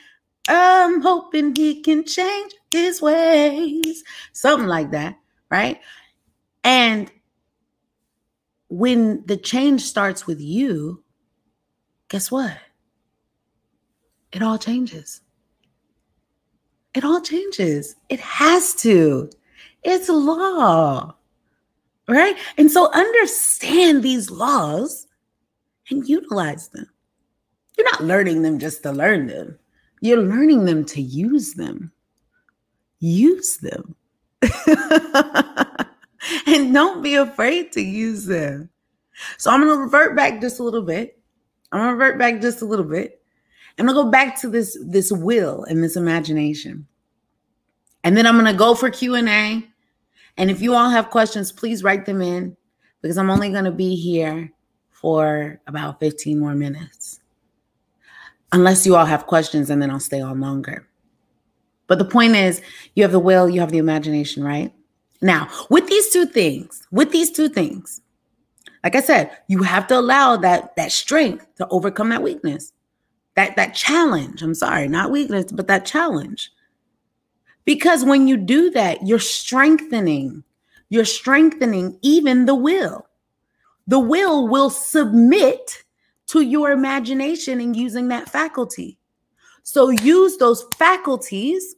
I'm 0.48 1.02
hoping 1.02 1.56
he 1.56 1.82
can 1.82 2.06
change 2.06 2.54
his 2.72 3.02
ways. 3.02 4.04
Something 4.34 4.68
like 4.68 4.92
that, 4.92 5.18
right? 5.50 5.80
And 6.64 7.12
when 8.70 9.26
the 9.26 9.38
change 9.38 9.82
starts 9.82 10.26
with 10.26 10.40
you, 10.40 11.04
guess 12.10 12.32
what? 12.32 12.58
It 14.32 14.42
all 14.42 14.58
changes. 14.58 15.22
It 16.94 17.04
all 17.04 17.22
changes. 17.22 17.96
It 18.10 18.20
has 18.20 18.74
to. 18.76 19.30
It's 19.84 20.10
law, 20.10 21.16
right? 22.08 22.36
And 22.58 22.70
so 22.72 22.92
understand 22.92 24.04
these 24.04 24.30
laws 24.30 25.08
and 25.90 26.08
utilize 26.08 26.70
them. 26.70 26.88
You're 27.78 27.92
not 27.92 28.04
learning 28.04 28.42
them 28.42 28.60
just 28.60 28.84
to 28.84 28.92
learn 28.92 29.28
them, 29.28 29.58
you're 30.02 30.22
learning 30.22 30.66
them 30.66 30.84
to 30.86 31.02
use 31.02 31.54
them. 31.54 31.92
Use 33.00 33.58
them. 33.58 33.96
and 36.48 36.74
don't 36.74 37.02
be 37.02 37.16
afraid 37.16 37.72
to 37.74 37.82
use 37.82 38.26
them. 38.26 38.70
So 39.38 39.52
I'm 39.52 39.62
going 39.62 39.76
to 39.76 39.84
revert 39.84 40.16
back 40.16 40.42
just 40.42 40.60
a 40.60 40.64
little 40.64 40.82
bit. 40.82 41.20
I'm 41.72 41.80
going 41.80 41.90
to 41.90 41.94
revert 41.94 42.20
back 42.20 42.42
just 42.42 42.62
a 42.62 42.66
little 42.66 42.86
bit. 42.86 43.22
I'm 43.80 43.86
going 43.86 43.96
to 43.96 44.04
go 44.04 44.12
back 44.12 44.40
to 44.42 44.50
this 44.50 44.78
this 44.84 45.12
will 45.12 45.64
and 45.64 45.84
this 45.84 45.96
imagination. 45.96 46.86
And 48.04 48.18
then 48.18 48.26
I'm 48.26 48.36
going 48.36 48.46
to 48.46 48.54
go 48.54 48.76
for 48.76 48.90
Q&A. 48.90 49.64
And 50.38 50.52
if 50.52 50.62
you 50.62 50.76
all 50.76 50.90
have 50.90 51.10
questions, 51.10 51.52
please 51.52 51.84
write 51.84 52.06
them 52.06 52.22
in 52.22 52.58
because 53.02 53.18
I'm 53.18 53.30
only 53.30 53.50
going 53.50 53.66
to 53.66 53.72
be 53.72 53.96
here 53.96 54.52
for 54.90 55.60
about 55.68 56.00
15 56.00 56.40
more 56.40 56.56
minutes. 56.56 57.21
Unless 58.54 58.86
you 58.86 58.96
all 58.96 59.06
have 59.06 59.28
questions, 59.28 59.70
and 59.70 59.82
then 59.82 59.90
I'll 59.90 60.00
stay 60.00 60.22
on 60.22 60.42
longer. 60.42 60.88
But 61.88 62.00
the 62.00 62.06
point 62.06 62.36
is, 62.36 62.62
you 62.96 63.04
have 63.04 63.12
the 63.12 63.20
will, 63.20 63.50
you 63.50 63.60
have 63.60 63.72
the 63.72 63.78
imagination, 63.78 64.44
right? 64.44 64.74
Now, 65.22 65.50
with 65.70 65.88
these 65.88 66.10
two 66.10 66.26
things, 66.26 66.86
with 66.92 67.12
these 67.12 67.32
two 67.32 67.50
things, 67.50 68.02
like 68.84 68.96
I 68.96 69.02
said, 69.02 69.32
you 69.48 69.64
have 69.64 69.88
to 69.88 70.00
allow 70.00 70.38
that 70.38 70.76
that 70.76 70.92
strength 70.92 71.46
to 71.58 71.68
overcome 71.70 72.10
that 72.10 72.24
weakness. 72.24 72.74
That 73.36 73.56
that 73.56 73.76
challenge, 73.76 74.42
I'm 74.42 74.56
sorry, 74.56 74.88
not 74.88 75.12
weakness, 75.12 75.52
but 75.52 75.68
that 75.68 75.86
challenge. 75.86 76.52
Because 77.64 78.04
when 78.04 78.28
you 78.28 78.38
do 78.38 78.72
that, 78.72 79.06
you're 79.06 79.20
strengthening, 79.20 80.44
you're 80.90 81.06
strengthening 81.06 81.98
even 82.02 82.46
the 82.46 82.56
will 82.56 83.06
the 83.88 84.00
will 84.00 84.48
will 84.48 84.70
submit 84.70 85.84
to 86.32 86.42
your 86.42 86.72
imagination 86.72 87.60
and 87.60 87.76
using 87.76 88.08
that 88.08 88.30
faculty. 88.30 88.98
So 89.64 89.90
use 89.90 90.38
those 90.38 90.66
faculties 90.78 91.76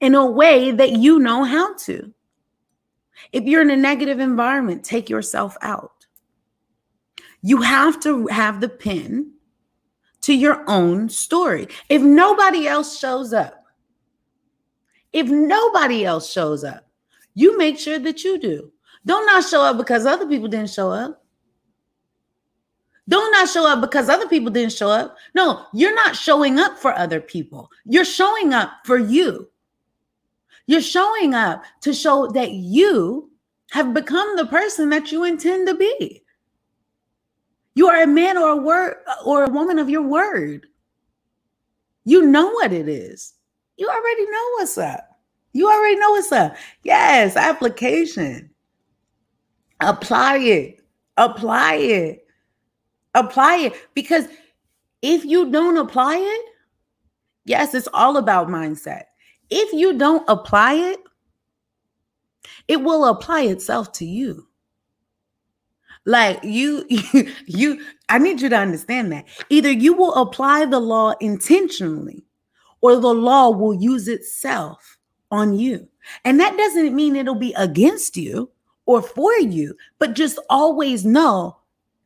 in 0.00 0.14
a 0.14 0.24
way 0.24 0.70
that 0.70 0.92
you 0.92 1.18
know 1.18 1.42
how 1.42 1.74
to. 1.78 2.12
If 3.32 3.44
you're 3.44 3.62
in 3.62 3.70
a 3.70 3.76
negative 3.76 4.20
environment, 4.20 4.84
take 4.84 5.10
yourself 5.10 5.56
out. 5.60 6.06
You 7.42 7.62
have 7.62 7.98
to 8.00 8.28
have 8.28 8.60
the 8.60 8.68
pen 8.68 9.32
to 10.22 10.32
your 10.32 10.64
own 10.70 11.08
story. 11.08 11.66
If 11.88 12.00
nobody 12.00 12.68
else 12.68 12.98
shows 12.98 13.32
up, 13.32 13.64
if 15.12 15.26
nobody 15.28 16.04
else 16.04 16.30
shows 16.30 16.62
up, 16.62 16.86
you 17.34 17.58
make 17.58 17.76
sure 17.76 17.98
that 17.98 18.22
you 18.22 18.38
do. 18.38 18.72
Don't 19.04 19.26
not 19.26 19.44
show 19.44 19.62
up 19.62 19.78
because 19.78 20.06
other 20.06 20.28
people 20.28 20.46
didn't 20.48 20.70
show 20.70 20.90
up. 20.90 21.25
Don't 23.08 23.30
not 23.30 23.48
show 23.48 23.66
up 23.68 23.80
because 23.80 24.08
other 24.08 24.26
people 24.26 24.50
didn't 24.50 24.72
show 24.72 24.90
up. 24.90 25.16
No, 25.34 25.64
you're 25.72 25.94
not 25.94 26.16
showing 26.16 26.58
up 26.58 26.76
for 26.78 26.92
other 26.92 27.20
people. 27.20 27.70
You're 27.84 28.04
showing 28.04 28.52
up 28.52 28.70
for 28.84 28.98
you. 28.98 29.48
You're 30.66 30.82
showing 30.82 31.32
up 31.32 31.62
to 31.82 31.94
show 31.94 32.26
that 32.32 32.50
you 32.50 33.30
have 33.70 33.94
become 33.94 34.36
the 34.36 34.46
person 34.46 34.90
that 34.90 35.12
you 35.12 35.22
intend 35.22 35.68
to 35.68 35.74
be. 35.76 36.24
You 37.76 37.88
are 37.88 38.02
a 38.02 38.06
man 38.06 38.36
or 38.36 38.50
a 38.50 38.56
word 38.56 38.96
or 39.24 39.44
a 39.44 39.50
woman 39.50 39.78
of 39.78 39.88
your 39.88 40.02
word. 40.02 40.66
You 42.04 42.26
know 42.26 42.50
what 42.50 42.72
it 42.72 42.88
is. 42.88 43.34
You 43.76 43.88
already 43.88 44.24
know 44.30 44.50
what's 44.54 44.78
up. 44.78 45.08
You 45.52 45.70
already 45.70 45.96
know 45.96 46.10
what's 46.10 46.32
up. 46.32 46.56
Yes, 46.82 47.36
application. 47.36 48.50
Apply 49.80 50.38
it. 50.38 50.80
Apply 51.16 51.74
it 51.74 52.25
apply 53.16 53.56
it 53.56 53.74
because 53.94 54.26
if 55.02 55.24
you 55.24 55.50
don't 55.50 55.76
apply 55.76 56.16
it, 56.18 56.46
yes, 57.44 57.74
it's 57.74 57.88
all 57.92 58.16
about 58.16 58.48
mindset. 58.48 59.04
If 59.50 59.72
you 59.72 59.98
don't 59.98 60.24
apply 60.28 60.74
it, 60.74 60.98
it 62.68 62.82
will 62.82 63.06
apply 63.06 63.42
itself 63.42 63.92
to 63.92 64.04
you. 64.04 64.46
Like 66.04 66.42
you, 66.44 66.84
you, 66.88 67.32
you, 67.46 67.84
I 68.08 68.18
need 68.18 68.40
you 68.40 68.48
to 68.48 68.56
understand 68.56 69.12
that. 69.12 69.26
Either 69.50 69.70
you 69.70 69.94
will 69.94 70.14
apply 70.14 70.66
the 70.66 70.80
law 70.80 71.14
intentionally 71.20 72.24
or 72.80 72.96
the 72.96 73.14
law 73.14 73.50
will 73.50 73.74
use 73.74 74.06
itself 74.06 74.98
on 75.30 75.58
you. 75.58 75.88
And 76.24 76.38
that 76.38 76.56
doesn't 76.56 76.94
mean 76.94 77.16
it'll 77.16 77.34
be 77.34 77.54
against 77.54 78.16
you 78.16 78.50
or 78.86 79.02
for 79.02 79.32
you, 79.38 79.76
but 79.98 80.14
just 80.14 80.38
always 80.48 81.04
know 81.04 81.56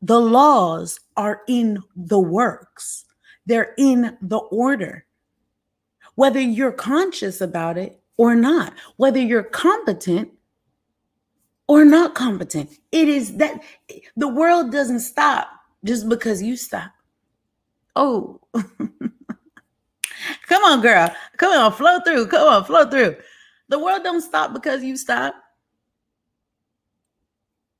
the 0.02 0.20
laws 0.20 0.98
are 1.16 1.42
in 1.48 1.78
the 1.94 2.18
works, 2.18 3.04
they're 3.46 3.74
in 3.78 4.16
the 4.22 4.38
order. 4.38 5.04
Whether 6.14 6.40
you're 6.40 6.72
conscious 6.72 7.40
about 7.40 7.78
it 7.78 8.00
or 8.16 8.34
not, 8.34 8.74
whether 8.96 9.18
you're 9.18 9.42
competent 9.42 10.30
or 11.68 11.84
not 11.84 12.14
competent, 12.14 12.70
it 12.92 13.08
is 13.08 13.36
that 13.36 13.62
the 14.16 14.28
world 14.28 14.72
doesn't 14.72 15.00
stop 15.00 15.48
just 15.84 16.08
because 16.08 16.42
you 16.42 16.56
stop. 16.56 16.90
Oh, 17.96 18.40
come 18.54 20.64
on, 20.64 20.80
girl. 20.80 21.14
Come 21.36 21.52
on, 21.52 21.72
flow 21.72 22.00
through. 22.00 22.26
Come 22.26 22.48
on, 22.48 22.64
flow 22.64 22.88
through. 22.88 23.16
The 23.68 23.78
world 23.78 24.02
don't 24.02 24.20
stop 24.20 24.52
because 24.52 24.82
you 24.82 24.96
stop. 24.96 25.34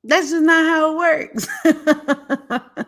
That's 0.03 0.31
just 0.31 0.43
not 0.43 0.65
how 0.65 0.91
it 0.91 0.97
works. 0.97 1.47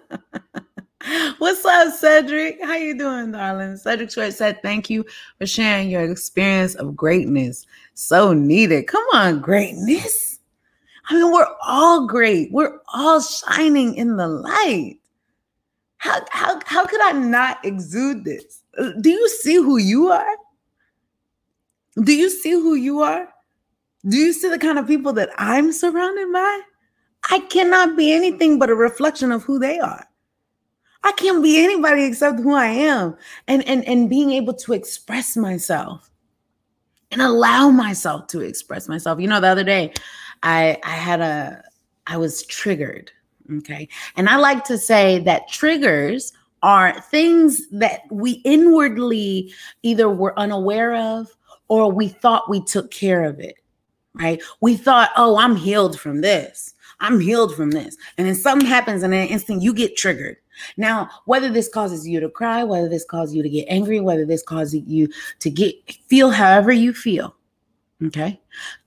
What's 1.37 1.63
up, 1.65 1.93
Cedric? 1.95 2.63
How 2.63 2.75
you 2.75 2.97
doing, 2.97 3.33
darling? 3.33 3.77
Cedric 3.77 4.11
Short 4.11 4.33
said, 4.33 4.61
"Thank 4.61 4.89
you 4.89 5.05
for 5.37 5.45
sharing 5.45 5.89
your 5.89 6.09
experience 6.09 6.75
of 6.75 6.95
greatness. 6.95 7.65
So 7.93 8.33
needed. 8.33 8.87
Come 8.87 9.05
on, 9.13 9.41
greatness. 9.41 10.39
I 11.09 11.15
mean, 11.15 11.31
we're 11.31 11.47
all 11.61 12.07
great. 12.07 12.51
We're 12.51 12.79
all 12.93 13.21
shining 13.21 13.95
in 13.95 14.15
the 14.15 14.27
light. 14.27 14.97
How 15.97 16.21
how 16.31 16.59
how 16.65 16.85
could 16.85 17.01
I 17.01 17.11
not 17.11 17.63
exude 17.63 18.25
this? 18.25 18.63
Do 19.01 19.09
you 19.09 19.29
see 19.29 19.55
who 19.55 19.77
you 19.77 20.09
are? 20.09 20.35
Do 22.01 22.13
you 22.13 22.29
see 22.29 22.51
who 22.51 22.73
you 22.73 23.01
are? 23.01 23.29
Do 24.07 24.17
you 24.17 24.33
see 24.33 24.49
the 24.49 24.57
kind 24.57 24.79
of 24.79 24.87
people 24.87 25.13
that 25.13 25.29
I'm 25.37 25.71
surrounded 25.71 26.33
by? 26.33 26.61
I 27.33 27.39
cannot 27.39 27.97
be 27.97 28.13
anything 28.13 28.59
but 28.59 28.69
a 28.69 28.75
reflection 28.75 29.31
of 29.31 29.43
who 29.43 29.59
they 29.59 29.79
are. 29.79 30.05
I 31.03 31.11
can't 31.13 31.43
be 31.43 31.63
anybody 31.63 32.03
except 32.03 32.39
who 32.39 32.53
I 32.53 32.67
am. 32.67 33.17
And, 33.47 33.67
and, 33.67 33.83
and 33.85 34.09
being 34.09 34.31
able 34.31 34.53
to 34.53 34.73
express 34.73 35.35
myself 35.35 36.09
and 37.11 37.21
allow 37.21 37.69
myself 37.69 38.27
to 38.27 38.41
express 38.41 38.87
myself. 38.87 39.19
You 39.19 39.27
know, 39.27 39.41
the 39.41 39.47
other 39.47 39.63
day 39.63 39.93
I 40.43 40.77
I 40.83 40.91
had 40.91 41.21
a 41.21 41.63
I 42.07 42.17
was 42.17 42.43
triggered 42.43 43.11
Okay. 43.51 43.87
And 44.15 44.29
I 44.29 44.37
like 44.37 44.63
to 44.65 44.77
say 44.77 45.19
that 45.19 45.49
triggers 45.49 46.31
are 46.61 46.99
things 47.01 47.67
that 47.71 48.01
we 48.09 48.41
inwardly 48.45 49.53
either 49.83 50.09
were 50.09 50.37
unaware 50.39 50.95
of 50.95 51.27
or 51.67 51.91
we 51.91 52.07
thought 52.07 52.49
we 52.49 52.63
took 52.63 52.89
care 52.89 53.23
of 53.23 53.39
it, 53.39 53.55
right? 54.13 54.41
We 54.61 54.77
thought, 54.77 55.11
oh, 55.17 55.37
I'm 55.37 55.55
healed 55.55 55.99
from 55.99 56.21
this. 56.21 56.73
I'm 57.03 57.19
healed 57.19 57.53
from 57.53 57.71
this. 57.71 57.97
And 58.17 58.25
then 58.25 58.33
something 58.33 58.67
happens 58.67 59.03
and 59.03 59.13
in 59.13 59.21
an 59.21 59.27
instant 59.27 59.61
you 59.61 59.73
get 59.73 59.97
triggered. 59.97 60.37
Now, 60.77 61.09
whether 61.25 61.49
this 61.49 61.67
causes 61.67 62.07
you 62.07 62.19
to 62.21 62.29
cry, 62.29 62.63
whether 62.63 62.87
this 62.87 63.03
causes 63.03 63.35
you 63.35 63.43
to 63.43 63.49
get 63.49 63.65
angry, 63.67 63.99
whether 63.99 64.25
this 64.25 64.41
causes 64.41 64.81
you 64.87 65.09
to 65.39 65.49
get 65.49 65.75
feel 66.07 66.31
however 66.31 66.71
you 66.71 66.93
feel, 66.93 67.35
okay? 68.05 68.39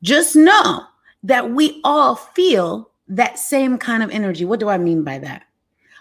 Just 0.02 0.34
know 0.34 0.84
that 1.24 1.50
we 1.50 1.80
all 1.84 2.16
feel 2.16 2.90
that 3.08 3.38
same 3.38 3.78
kind 3.78 4.02
of 4.02 4.10
energy. 4.10 4.44
What 4.44 4.60
do 4.60 4.68
I 4.68 4.78
mean 4.78 5.04
by 5.04 5.18
that? 5.18 5.42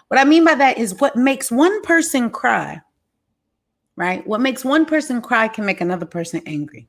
What 0.08 0.18
I 0.18 0.24
mean 0.24 0.44
by 0.44 0.54
that 0.54 0.78
is 0.78 0.98
what 1.00 1.16
makes 1.16 1.50
one 1.50 1.82
person 1.82 2.30
cry, 2.30 2.80
right? 3.96 4.26
What 4.26 4.40
makes 4.40 4.64
one 4.64 4.86
person 4.86 5.20
cry 5.20 5.48
can 5.48 5.66
make 5.66 5.80
another 5.82 6.06
person 6.06 6.40
angry, 6.46 6.88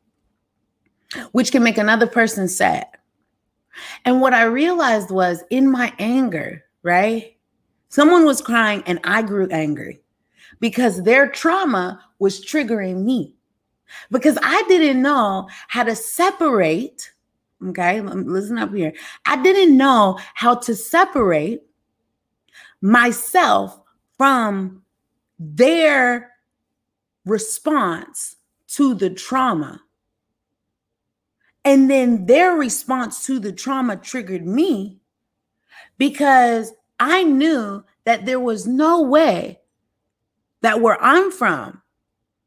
which 1.33 1.51
can 1.51 1.63
make 1.63 1.77
another 1.77 2.07
person 2.07 2.47
sad. 2.47 2.87
And 4.05 4.21
what 4.21 4.33
I 4.33 4.43
realized 4.43 5.11
was 5.11 5.43
in 5.49 5.71
my 5.71 5.93
anger, 5.99 6.63
right? 6.83 7.35
Someone 7.89 8.25
was 8.25 8.41
crying 8.41 8.83
and 8.85 8.99
I 9.03 9.21
grew 9.21 9.47
angry 9.49 10.01
because 10.59 11.03
their 11.03 11.29
trauma 11.29 12.03
was 12.19 12.43
triggering 12.43 13.03
me 13.03 13.35
because 14.11 14.37
I 14.41 14.63
didn't 14.67 15.01
know 15.01 15.47
how 15.67 15.83
to 15.83 15.95
separate. 15.95 17.11
Okay, 17.65 18.01
listen 18.01 18.57
up 18.57 18.73
here. 18.73 18.93
I 19.25 19.41
didn't 19.41 19.77
know 19.77 20.19
how 20.33 20.55
to 20.55 20.75
separate 20.75 21.63
myself 22.81 23.79
from 24.17 24.83
their 25.39 26.31
response 27.25 28.35
to 28.67 28.93
the 28.93 29.09
trauma. 29.09 29.81
And 31.67 31.91
then 31.91 32.27
their 32.27 32.53
response 32.53 33.25
to 33.25 33.39
the 33.39 33.51
trauma 33.51 33.97
triggered 33.97 34.47
me 34.47 35.01
because 35.97 36.71
I 36.97 37.23
knew 37.23 37.83
that 38.05 38.25
there 38.25 38.39
was 38.39 38.65
no 38.65 39.01
way 39.01 39.59
that 40.61 40.79
where 40.79 40.97
I'm 41.03 41.29
from 41.29 41.81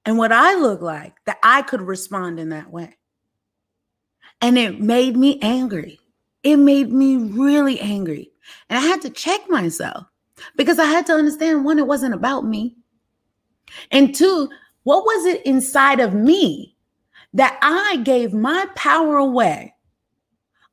and 0.07 0.17
what 0.17 0.33
I 0.33 0.55
look 0.55 0.81
like, 0.81 1.23
that 1.27 1.37
I 1.43 1.61
could 1.61 1.83
respond 1.83 2.41
in 2.41 2.49
that 2.49 2.73
way. 2.73 2.97
And 4.41 4.57
it 4.57 4.81
made 4.81 5.19
me 5.19 5.39
angry. 5.43 6.01
It 6.43 6.57
made 6.57 6.91
me 6.91 7.17
really 7.17 7.79
angry. 7.79 8.31
And 8.71 8.79
I 8.79 8.89
had 8.89 9.03
to 9.03 9.11
check 9.11 9.51
myself 9.51 10.07
because 10.57 10.79
I 10.79 10.87
had 10.87 11.05
to 11.09 11.13
understand 11.13 11.67
one, 11.67 11.79
it 11.79 11.87
wasn't 11.87 12.15
about 12.15 12.47
me. 12.47 12.75
And 13.91 14.15
two, 14.15 14.49
what 14.85 15.05
was 15.05 15.27
it 15.27 15.45
inside 15.45 16.01
of 16.01 16.15
me 16.15 16.70
that 17.35 17.59
I 17.63 17.99
gave 18.03 18.33
my 18.33 18.67
power 18.75 19.17
away 19.17 19.75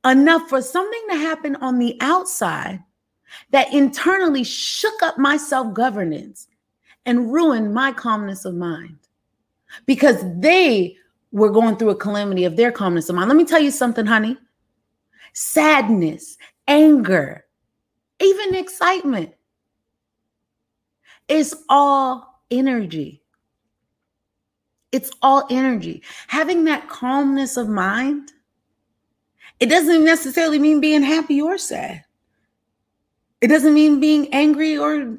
enough 0.04 0.48
for 0.48 0.62
something 0.62 1.02
to 1.10 1.16
happen 1.16 1.56
on 1.56 1.78
the 1.78 1.96
outside 2.00 2.82
that 3.50 3.72
internally 3.72 4.44
shook 4.44 5.02
up 5.02 5.18
my 5.18 5.36
self 5.36 5.74
governance 5.74 6.48
and 7.06 7.32
ruined 7.32 7.72
my 7.72 7.92
calmness 7.92 8.44
of 8.44 8.54
mind 8.54 8.98
because 9.86 10.22
they 10.40 10.96
were 11.32 11.50
going 11.50 11.76
through 11.76 11.90
a 11.90 11.96
calamity 11.96 12.44
of 12.44 12.56
their 12.56 12.72
calmness 12.72 13.08
of 13.08 13.16
mind. 13.16 13.28
Let 13.28 13.36
me 13.36 13.44
tell 13.44 13.60
you 13.60 13.70
something, 13.70 14.06
honey. 14.06 14.36
Sadness, 15.34 16.36
anger, 16.66 17.44
even 18.20 18.54
excitement 18.54 19.34
is 21.28 21.54
all 21.68 22.42
energy. 22.50 23.22
It's 24.98 25.12
all 25.22 25.46
energy. 25.48 26.02
Having 26.26 26.64
that 26.64 26.88
calmness 26.88 27.56
of 27.56 27.68
mind, 27.68 28.32
it 29.60 29.66
doesn't 29.66 30.04
necessarily 30.04 30.58
mean 30.58 30.80
being 30.80 31.02
happy 31.02 31.40
or 31.40 31.56
sad. 31.56 32.04
It 33.40 33.46
doesn't 33.46 33.74
mean 33.74 34.00
being 34.00 34.26
angry 34.34 34.76
or 34.76 35.16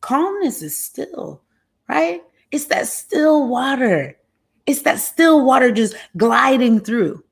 calmness 0.00 0.62
is 0.62 0.74
still, 0.74 1.42
right? 1.90 2.22
It's 2.52 2.64
that 2.66 2.86
still 2.86 3.46
water. 3.46 4.16
It's 4.64 4.80
that 4.82 4.98
still 4.98 5.44
water 5.44 5.72
just 5.72 5.94
gliding 6.16 6.80
through. 6.80 7.22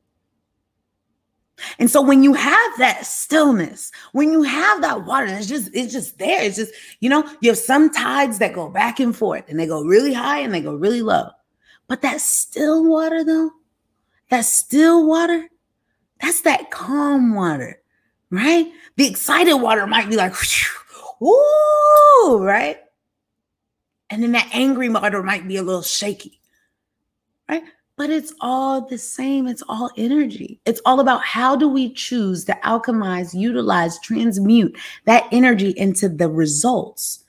And 1.79 1.91
so 1.91 2.03
when 2.03 2.23
you 2.23 2.35
have 2.35 2.73
that 2.77 3.07
stillness, 3.07 3.91
when 4.13 4.33
you 4.33 4.43
have 4.43 4.83
that 4.83 5.07
water, 5.07 5.29
it's 5.29 5.47
just 5.47 5.71
it's 5.73 5.95
just 5.95 6.19
there. 6.19 6.43
It's 6.43 6.57
just, 6.57 6.75
you 7.01 7.09
know, 7.09 7.27
you 7.41 7.49
have 7.49 7.59
some 7.59 7.89
tides 7.89 8.39
that 8.41 8.53
go 8.53 8.69
back 8.69 9.01
and 9.01 9.17
forth 9.17 9.49
and 9.49 9.59
they 9.59 9.67
go 9.67 9.83
really 9.83 10.13
high 10.13 10.41
and 10.41 10.53
they 10.53 10.61
go 10.61 10.75
really 10.75 11.01
low. 11.01 11.31
But 11.89 12.03
that 12.03 12.21
still 12.21 12.85
water 12.85 13.25
though, 13.25 13.51
that 14.31 14.45
still 14.45 15.07
water, 15.07 15.49
that's 16.21 16.41
that 16.43 16.71
calm 16.71 17.35
water, 17.35 17.81
right? 18.31 18.67
The 18.97 19.07
excited 19.07 19.55
water 19.55 19.87
might 19.87 20.09
be 20.09 20.17
like, 20.17 20.35
whoo, 21.21 22.45
right? 22.45 22.79
And 24.11 24.23
then 24.23 24.33
that 24.33 24.51
angry 24.53 24.89
water 24.89 25.23
might 25.23 25.47
be 25.47 25.57
a 25.57 25.63
little 25.63 25.83
shaky, 25.83 26.41
right? 27.49 27.63
But 27.97 28.11
it's 28.11 28.35
all 28.41 28.83
the 28.87 28.99
same. 28.99 29.47
It's 29.47 29.63
all 29.69 29.91
energy. 29.97 30.61
It's 30.67 30.83
all 30.85 31.01
about 31.01 31.23
how 31.23 31.57
do 31.57 31.67
we 31.67 31.93
choose 31.95 32.45
to 32.45 32.53
alchemize, 32.63 33.33
utilize, 33.33 33.99
transmute 34.01 34.77
that 35.07 35.27
energy 35.33 35.71
into 35.71 36.09
the 36.09 36.29
results 36.29 37.25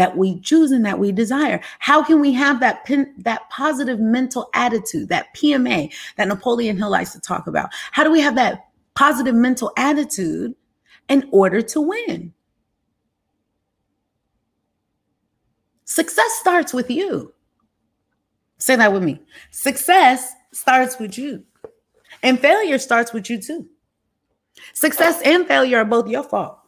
that 0.00 0.16
we 0.16 0.40
choose 0.40 0.72
and 0.72 0.86
that 0.86 0.98
we 0.98 1.12
desire. 1.12 1.60
How 1.78 2.02
can 2.02 2.22
we 2.22 2.32
have 2.32 2.58
that 2.60 2.88
that 3.18 3.50
positive 3.50 4.00
mental 4.00 4.48
attitude, 4.54 5.10
that 5.10 5.26
PMA 5.36 5.92
that 6.16 6.26
Napoleon 6.26 6.78
Hill 6.78 6.88
likes 6.88 7.12
to 7.12 7.20
talk 7.20 7.46
about? 7.46 7.68
How 7.92 8.02
do 8.02 8.10
we 8.10 8.22
have 8.22 8.34
that 8.36 8.70
positive 8.94 9.34
mental 9.34 9.70
attitude 9.76 10.54
in 11.10 11.28
order 11.32 11.60
to 11.60 11.82
win? 11.82 12.32
Success 15.84 16.32
starts 16.40 16.72
with 16.72 16.90
you. 16.90 17.34
Say 18.56 18.76
that 18.76 18.94
with 18.94 19.02
me. 19.02 19.20
Success 19.50 20.32
starts 20.50 20.98
with 20.98 21.18
you, 21.18 21.44
and 22.22 22.40
failure 22.40 22.78
starts 22.78 23.12
with 23.12 23.28
you 23.28 23.36
too. 23.36 23.68
Success 24.72 25.20
and 25.26 25.46
failure 25.46 25.80
are 25.80 25.84
both 25.84 26.08
your 26.08 26.22
fault. 26.22 26.58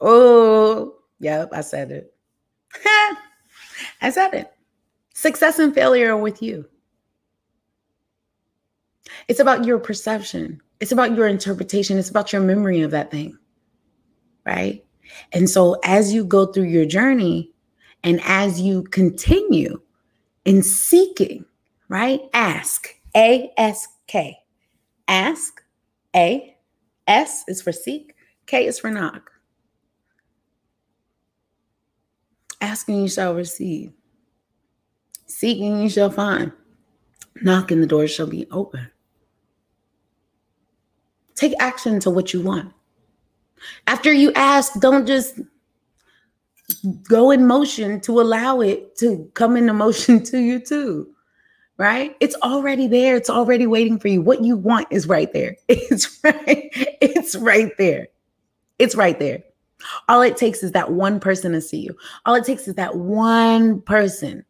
Oh, 0.00 0.99
yep, 1.20 1.50
I 1.52 1.60
said 1.60 1.92
it. 1.92 2.14
I 4.02 4.10
said 4.10 4.34
it. 4.34 4.52
Success 5.14 5.58
and 5.58 5.74
failure 5.74 6.12
are 6.12 6.16
with 6.16 6.42
you. 6.42 6.66
It's 9.28 9.40
about 9.40 9.64
your 9.64 9.78
perception, 9.78 10.60
it's 10.80 10.92
about 10.92 11.14
your 11.14 11.28
interpretation, 11.28 11.98
it's 11.98 12.10
about 12.10 12.32
your 12.32 12.42
memory 12.42 12.80
of 12.80 12.90
that 12.90 13.10
thing. 13.10 13.38
Right. 14.44 14.84
And 15.32 15.48
so 15.50 15.76
as 15.84 16.12
you 16.12 16.24
go 16.24 16.46
through 16.46 16.64
your 16.64 16.86
journey 16.86 17.52
and 18.02 18.20
as 18.24 18.60
you 18.60 18.84
continue 18.84 19.80
in 20.44 20.62
seeking, 20.62 21.44
right? 21.88 22.20
Ask, 22.32 22.88
A 23.16 23.50
S 23.56 23.86
K. 24.06 24.38
Ask, 25.08 25.62
A, 26.14 26.56
S 27.06 27.44
is 27.48 27.60
for 27.60 27.72
seek, 27.72 28.14
K 28.46 28.66
is 28.66 28.78
for 28.78 28.90
knock. 28.90 29.30
Asking 32.60 33.02
you 33.02 33.08
shall 33.08 33.34
receive. 33.34 33.92
Seeking 35.26 35.82
you 35.82 35.88
shall 35.88 36.10
find. 36.10 36.52
Knocking 37.42 37.80
the 37.80 37.86
door 37.86 38.06
shall 38.06 38.26
be 38.26 38.46
open. 38.50 38.90
Take 41.34 41.54
action 41.58 42.00
to 42.00 42.10
what 42.10 42.34
you 42.34 42.42
want. 42.42 42.72
After 43.86 44.12
you 44.12 44.32
ask, 44.34 44.78
don't 44.80 45.06
just 45.06 45.40
go 47.08 47.30
in 47.30 47.46
motion 47.46 48.00
to 48.00 48.20
allow 48.20 48.60
it 48.60 48.96
to 48.98 49.30
come 49.34 49.56
into 49.56 49.72
motion 49.72 50.22
to 50.24 50.38
you 50.38 50.58
too 50.58 51.08
right 51.76 52.16
it's 52.20 52.34
already 52.42 52.86
there 52.86 53.16
it's 53.16 53.30
already 53.30 53.66
waiting 53.66 53.98
for 53.98 54.08
you 54.08 54.20
what 54.20 54.44
you 54.44 54.56
want 54.56 54.86
is 54.90 55.06
right 55.06 55.32
there 55.32 55.56
it's 55.68 56.20
right 56.22 56.68
it's 57.00 57.34
right 57.36 57.76
there 57.78 58.08
it's 58.78 58.94
right 58.94 59.18
there 59.18 59.42
all 60.08 60.22
it 60.22 60.36
takes 60.36 60.62
is 60.62 60.72
that 60.72 60.92
one 60.92 61.18
person 61.20 61.52
to 61.52 61.60
see 61.60 61.78
you 61.78 61.96
all 62.26 62.34
it 62.34 62.44
takes 62.44 62.68
is 62.68 62.74
that 62.74 62.94
one 62.96 63.80
person 63.82 64.44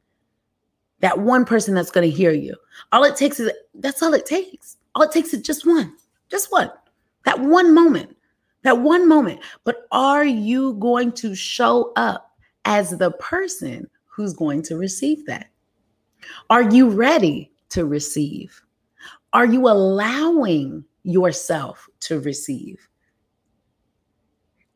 that 1.01 1.19
one 1.19 1.45
person 1.45 1.75
that's 1.75 1.90
going 1.90 2.09
to 2.09 2.16
hear 2.16 2.33
you 2.33 2.55
all 2.93 3.05
it 3.05 3.16
takes 3.16 3.40
is 3.40 3.51
that's 3.75 4.03
all 4.03 4.14
it 4.14 4.27
takes 4.27 4.77
all 4.95 5.03
it 5.03 5.12
takes 5.12 5.33
is 5.33 5.43
just 5.43 5.66
one 5.66 5.95
just 6.31 6.51
one 6.53 6.71
that 7.25 7.38
one 7.38 7.75
moment 7.75 8.16
that 8.62 8.79
one 8.79 9.09
moment. 9.09 9.40
But 9.64 9.87
are 9.90 10.25
you 10.25 10.75
going 10.75 11.12
to 11.12 11.35
show 11.35 11.93
up 11.97 12.31
as 12.64 12.90
the 12.90 13.12
person 13.12 13.88
who's 14.07 14.35
going 14.35 14.62
to 14.62 14.77
receive 14.77 15.25
that? 15.27 15.47
Are 16.51 16.71
you 16.71 16.90
ready 16.90 17.51
to 17.71 17.87
receive? 17.87 18.61
Are 19.33 19.47
you 19.47 19.69
allowing 19.69 20.85
yourself 21.05 21.88
to 22.01 22.21
receive? 22.21 22.87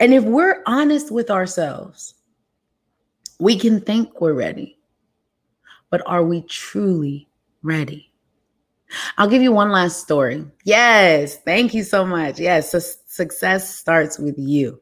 And 0.05 0.13
if 0.13 0.23
we're 0.23 0.63
honest 0.67 1.11
with 1.11 1.31
ourselves, 1.31 2.13
we 3.39 3.59
can 3.59 3.81
think 3.81 4.21
we're 4.21 4.35
ready, 4.35 4.79
but 5.89 6.03
are 6.05 6.23
we 6.23 6.43
truly 6.43 7.27
ready? 7.63 8.13
I'll 9.17 9.31
give 9.31 9.41
you 9.41 9.51
one 9.51 9.71
last 9.71 10.03
story. 10.03 10.45
Yes, 10.65 11.39
thank 11.39 11.73
you 11.73 11.83
so 11.83 12.05
much. 12.05 12.39
Yes, 12.39 12.71
so 12.71 12.81
success 12.81 13.79
starts 13.79 14.19
with 14.19 14.35
you. 14.37 14.79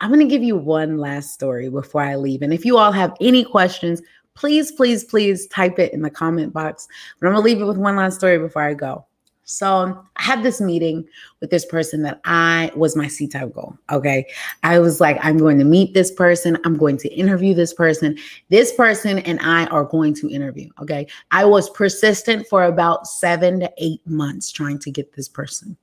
I'm 0.00 0.10
going 0.10 0.20
to 0.20 0.32
give 0.32 0.44
you 0.44 0.54
one 0.54 0.96
last 0.96 1.34
story 1.34 1.68
before 1.68 2.02
I 2.02 2.14
leave. 2.14 2.42
And 2.42 2.54
if 2.54 2.64
you 2.64 2.78
all 2.78 2.92
have 2.92 3.16
any 3.20 3.42
questions, 3.42 4.00
please, 4.34 4.70
please, 4.70 5.02
please 5.02 5.48
type 5.48 5.80
it 5.80 5.92
in 5.92 6.02
the 6.02 6.08
comment 6.08 6.52
box. 6.52 6.86
But 7.18 7.26
I'm 7.26 7.32
going 7.32 7.42
to 7.42 7.44
leave 7.44 7.60
it 7.60 7.66
with 7.66 7.78
one 7.78 7.96
last 7.96 8.14
story 8.14 8.38
before 8.38 8.62
I 8.62 8.74
go. 8.74 9.06
So 9.44 10.04
I 10.16 10.22
had 10.22 10.42
this 10.42 10.60
meeting 10.60 11.06
with 11.40 11.50
this 11.50 11.66
person 11.66 12.02
that 12.02 12.20
I 12.24 12.70
was 12.76 12.96
my 12.96 13.08
C 13.08 13.26
type 13.26 13.52
goal. 13.52 13.76
Okay. 13.90 14.26
I 14.62 14.78
was 14.78 15.00
like, 15.00 15.18
I'm 15.20 15.36
going 15.36 15.58
to 15.58 15.64
meet 15.64 15.94
this 15.94 16.10
person. 16.10 16.56
I'm 16.64 16.76
going 16.76 16.96
to 16.98 17.12
interview 17.12 17.52
this 17.52 17.74
person. 17.74 18.16
This 18.48 18.72
person 18.72 19.18
and 19.20 19.40
I 19.40 19.66
are 19.66 19.84
going 19.84 20.14
to 20.14 20.30
interview. 20.30 20.70
Okay. 20.80 21.06
I 21.32 21.44
was 21.44 21.68
persistent 21.70 22.46
for 22.46 22.64
about 22.64 23.06
seven 23.06 23.60
to 23.60 23.72
eight 23.78 24.00
months 24.06 24.50
trying 24.52 24.78
to 24.80 24.90
get 24.90 25.12
this 25.14 25.28
person. 25.28 25.76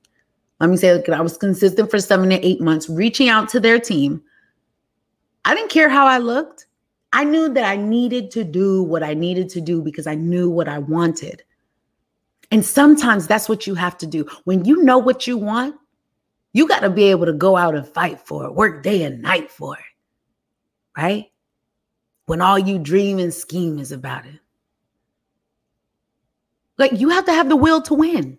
Let 0.58 0.70
me 0.70 0.76
say, 0.76 1.02
I 1.10 1.20
was 1.20 1.36
consistent 1.36 1.90
for 1.90 1.98
seven 1.98 2.28
to 2.30 2.46
eight 2.46 2.60
months, 2.60 2.88
reaching 2.88 3.28
out 3.28 3.48
to 3.50 3.60
their 3.60 3.78
team. 3.78 4.22
I 5.44 5.54
didn't 5.54 5.70
care 5.70 5.88
how 5.88 6.06
I 6.06 6.18
looked. 6.18 6.66
I 7.12 7.24
knew 7.24 7.48
that 7.54 7.64
I 7.64 7.76
needed 7.76 8.30
to 8.32 8.44
do 8.44 8.82
what 8.82 9.02
I 9.02 9.14
needed 9.14 9.48
to 9.50 9.60
do 9.60 9.82
because 9.82 10.06
I 10.06 10.14
knew 10.14 10.50
what 10.50 10.68
I 10.68 10.78
wanted. 10.78 11.42
And 12.50 12.64
sometimes 12.64 13.26
that's 13.26 13.48
what 13.48 13.66
you 13.66 13.74
have 13.74 13.96
to 13.98 14.06
do. 14.06 14.26
When 14.44 14.64
you 14.64 14.82
know 14.82 14.98
what 14.98 15.26
you 15.26 15.36
want, 15.36 15.76
you 16.52 16.66
got 16.66 16.80
to 16.80 16.90
be 16.90 17.04
able 17.04 17.26
to 17.26 17.32
go 17.32 17.56
out 17.56 17.74
and 17.74 17.86
fight 17.86 18.20
for 18.20 18.44
it, 18.44 18.54
work 18.54 18.82
day 18.82 19.04
and 19.04 19.22
night 19.22 19.50
for 19.50 19.76
it, 19.76 19.84
right? 20.96 21.26
When 22.26 22.40
all 22.40 22.58
you 22.58 22.78
dream 22.78 23.18
and 23.18 23.32
scheme 23.32 23.78
is 23.78 23.92
about 23.92 24.26
it. 24.26 24.40
Like 26.76 26.92
you 26.98 27.10
have 27.10 27.26
to 27.26 27.32
have 27.32 27.48
the 27.48 27.56
will 27.56 27.82
to 27.82 27.94
win. 27.94 28.38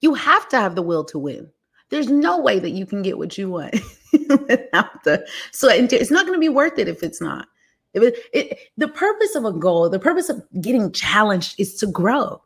You 0.00 0.14
have 0.14 0.48
to 0.50 0.58
have 0.58 0.74
the 0.74 0.82
will 0.82 1.04
to 1.04 1.18
win. 1.18 1.50
There's 1.90 2.08
no 2.08 2.38
way 2.38 2.58
that 2.58 2.70
you 2.70 2.84
can 2.84 3.02
get 3.02 3.16
what 3.16 3.38
you 3.38 3.48
want 3.48 3.74
without 4.12 5.04
the. 5.04 5.26
So 5.52 5.68
it's 5.70 6.10
not 6.10 6.26
going 6.26 6.36
to 6.36 6.40
be 6.40 6.48
worth 6.50 6.78
it 6.78 6.88
if 6.88 7.02
it's 7.02 7.20
not. 7.20 7.46
If 7.94 8.02
it, 8.02 8.18
it, 8.34 8.58
the 8.76 8.88
purpose 8.88 9.34
of 9.34 9.46
a 9.46 9.52
goal, 9.52 9.88
the 9.88 9.98
purpose 9.98 10.28
of 10.28 10.42
getting 10.60 10.92
challenged 10.92 11.58
is 11.58 11.74
to 11.76 11.86
grow. 11.86 12.42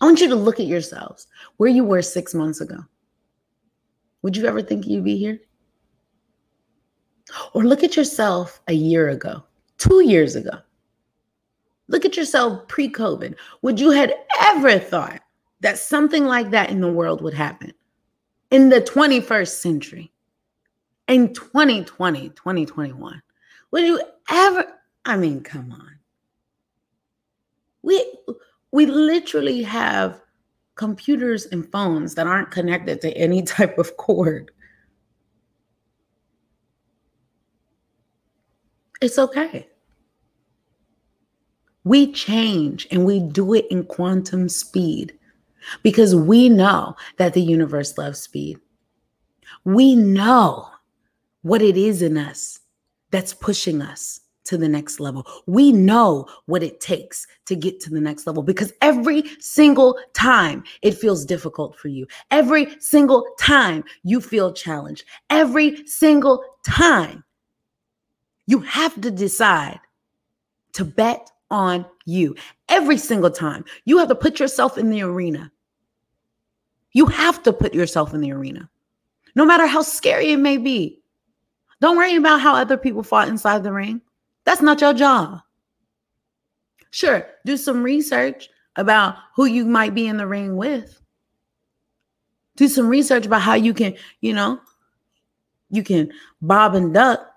I 0.00 0.04
want 0.04 0.20
you 0.20 0.28
to 0.28 0.36
look 0.36 0.60
at 0.60 0.66
yourselves 0.66 1.26
where 1.56 1.70
you 1.70 1.84
were 1.84 2.02
six 2.02 2.34
months 2.34 2.60
ago. 2.60 2.78
Would 4.22 4.36
you 4.36 4.46
ever 4.46 4.62
think 4.62 4.86
you'd 4.86 5.04
be 5.04 5.16
here? 5.16 5.40
Or 7.54 7.64
look 7.64 7.82
at 7.82 7.96
yourself 7.96 8.60
a 8.68 8.72
year 8.72 9.08
ago, 9.08 9.42
two 9.78 10.04
years 10.04 10.36
ago. 10.36 10.58
Look 11.88 12.04
at 12.04 12.16
yourself 12.16 12.66
pre 12.68 12.90
COVID. 12.90 13.36
Would 13.62 13.80
you 13.80 13.90
had 13.90 14.14
ever 14.40 14.78
thought 14.78 15.20
that 15.60 15.78
something 15.78 16.24
like 16.24 16.50
that 16.50 16.70
in 16.70 16.80
the 16.80 16.92
world 16.92 17.22
would 17.22 17.34
happen 17.34 17.72
in 18.50 18.68
the 18.68 18.80
21st 18.80 19.60
century, 19.60 20.12
in 21.08 21.32
2020, 21.32 22.30
2021? 22.30 23.22
Would 23.70 23.84
you 23.84 24.00
ever? 24.30 24.66
I 25.04 25.16
mean, 25.16 25.42
come 25.42 25.72
on. 25.72 25.98
We 27.82 28.04
we 28.72 28.86
literally 28.86 29.62
have 29.62 30.20
computers 30.74 31.46
and 31.46 31.70
phones 31.72 32.14
that 32.14 32.26
aren't 32.26 32.50
connected 32.50 33.00
to 33.00 33.16
any 33.16 33.42
type 33.56 33.78
of 33.78 33.96
cord. 33.96 34.50
It's 39.00 39.18
okay. 39.18 39.68
We 41.84 42.12
change 42.12 42.88
and 42.90 43.04
we 43.04 43.20
do 43.20 43.54
it 43.54 43.66
in 43.70 43.84
quantum 43.84 44.48
speed 44.48 45.16
because 45.82 46.14
we 46.14 46.48
know 46.48 46.96
that 47.18 47.32
the 47.34 47.42
universe 47.42 47.96
loves 47.96 48.20
speed. 48.20 48.58
We 49.64 49.94
know 49.94 50.68
what 51.42 51.62
it 51.62 51.76
is 51.76 52.02
in 52.02 52.16
us 52.16 52.60
that's 53.10 53.34
pushing 53.34 53.82
us 53.82 54.20
to 54.46 54.56
the 54.56 54.68
next 54.68 55.00
level. 55.00 55.26
We 55.46 55.72
know 55.72 56.26
what 56.46 56.62
it 56.62 56.80
takes 56.80 57.26
to 57.46 57.54
get 57.54 57.80
to 57.80 57.90
the 57.90 58.00
next 58.00 58.26
level 58.26 58.42
because 58.42 58.72
every 58.80 59.24
single 59.40 59.98
time 60.14 60.64
it 60.82 60.92
feels 60.92 61.24
difficult 61.24 61.76
for 61.76 61.88
you, 61.88 62.06
every 62.30 62.80
single 62.80 63.26
time 63.38 63.84
you 64.02 64.20
feel 64.20 64.52
challenged, 64.52 65.04
every 65.30 65.86
single 65.86 66.44
time 66.64 67.24
you 68.46 68.60
have 68.60 69.00
to 69.00 69.10
decide 69.10 69.80
to 70.72 70.84
bet 70.84 71.30
on 71.50 71.86
you. 72.04 72.34
Every 72.68 72.98
single 72.98 73.30
time 73.30 73.64
you 73.84 73.98
have 73.98 74.08
to 74.08 74.14
put 74.14 74.40
yourself 74.40 74.78
in 74.78 74.90
the 74.90 75.02
arena. 75.02 75.50
You 76.92 77.06
have 77.06 77.42
to 77.42 77.52
put 77.52 77.74
yourself 77.74 78.14
in 78.14 78.20
the 78.20 78.32
arena, 78.32 78.70
no 79.34 79.44
matter 79.44 79.66
how 79.66 79.82
scary 79.82 80.32
it 80.32 80.38
may 80.38 80.56
be. 80.56 81.02
Don't 81.80 81.96
worry 81.96 82.16
about 82.16 82.40
how 82.40 82.54
other 82.54 82.78
people 82.78 83.02
fought 83.02 83.28
inside 83.28 83.62
the 83.62 83.72
ring. 83.72 84.00
That's 84.46 84.62
not 84.62 84.80
your 84.80 84.94
job. 84.94 85.40
Sure, 86.90 87.26
do 87.44 87.58
some 87.58 87.82
research 87.82 88.48
about 88.76 89.16
who 89.34 89.44
you 89.44 89.66
might 89.66 89.94
be 89.94 90.06
in 90.06 90.16
the 90.16 90.26
ring 90.26 90.56
with. 90.56 91.02
Do 92.56 92.68
some 92.68 92.88
research 92.88 93.26
about 93.26 93.42
how 93.42 93.54
you 93.54 93.74
can, 93.74 93.94
you 94.22 94.32
know, 94.32 94.60
you 95.68 95.82
can 95.82 96.10
bob 96.40 96.74
and 96.74 96.94
duck, 96.94 97.28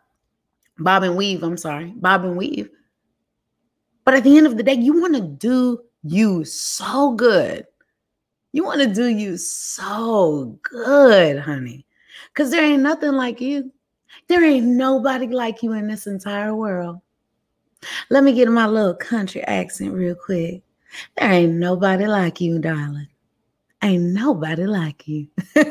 bob 0.77 1.03
and 1.03 1.17
weave. 1.17 1.43
I'm 1.43 1.57
sorry, 1.57 1.91
bob 1.97 2.23
and 2.23 2.37
weave. 2.37 2.69
But 4.05 4.13
at 4.13 4.23
the 4.23 4.37
end 4.37 4.47
of 4.47 4.55
the 4.55 4.63
day, 4.63 4.75
you 4.75 5.01
want 5.01 5.15
to 5.15 5.21
do 5.21 5.81
you 6.03 6.45
so 6.45 7.11
good. 7.13 7.65
You 8.53 8.63
want 8.63 8.81
to 8.81 8.87
do 8.87 9.07
you 9.07 9.35
so 9.37 10.57
good, 10.61 11.39
honey. 11.39 11.85
Because 12.33 12.51
there 12.51 12.63
ain't 12.63 12.81
nothing 12.81 13.11
like 13.11 13.41
you. 13.41 13.71
There 14.29 14.45
ain't 14.45 14.67
nobody 14.67 15.25
like 15.27 15.63
you 15.63 15.73
in 15.73 15.87
this 15.87 16.05
entire 16.05 16.55
world. 16.55 17.01
Let 18.11 18.23
me 18.23 18.31
get 18.31 18.47
my 18.47 18.67
little 18.67 18.93
country 18.93 19.41
accent 19.41 19.91
real 19.93 20.13
quick. 20.13 20.61
There 21.17 21.31
ain't 21.31 21.53
nobody 21.53 22.05
like 22.05 22.39
you, 22.39 22.59
darling. 22.59 23.07
Ain't 23.81 24.03
nobody 24.03 24.67
like 24.67 25.07
you. 25.07 25.27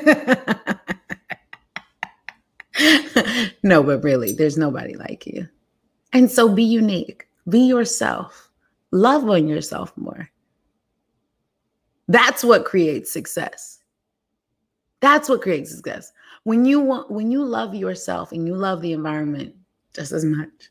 no, 3.62 3.82
but 3.84 4.02
really, 4.02 4.32
there's 4.32 4.58
nobody 4.58 4.96
like 4.96 5.24
you. 5.26 5.48
And 6.12 6.28
so 6.28 6.48
be 6.48 6.64
unique, 6.64 7.28
be 7.48 7.60
yourself, 7.60 8.50
love 8.90 9.28
on 9.28 9.46
yourself 9.46 9.92
more. 9.96 10.28
That's 12.08 12.42
what 12.42 12.64
creates 12.64 13.12
success. 13.12 13.78
That's 15.00 15.28
what 15.28 15.42
creates 15.42 15.70
success 15.70 16.10
when 16.48 16.64
you 16.64 16.80
want 16.80 17.10
when 17.10 17.30
you 17.30 17.44
love 17.44 17.74
yourself 17.74 18.32
and 18.32 18.46
you 18.46 18.54
love 18.54 18.80
the 18.80 18.94
environment 18.94 19.54
just 19.94 20.12
as 20.12 20.24
much. 20.24 20.70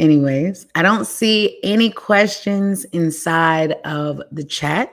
Anyways 0.00 0.66
i 0.74 0.82
don't 0.82 1.04
see 1.04 1.60
any 1.62 1.88
questions 1.88 2.84
inside 2.86 3.76
of 3.84 4.20
the 4.32 4.42
chat. 4.42 4.92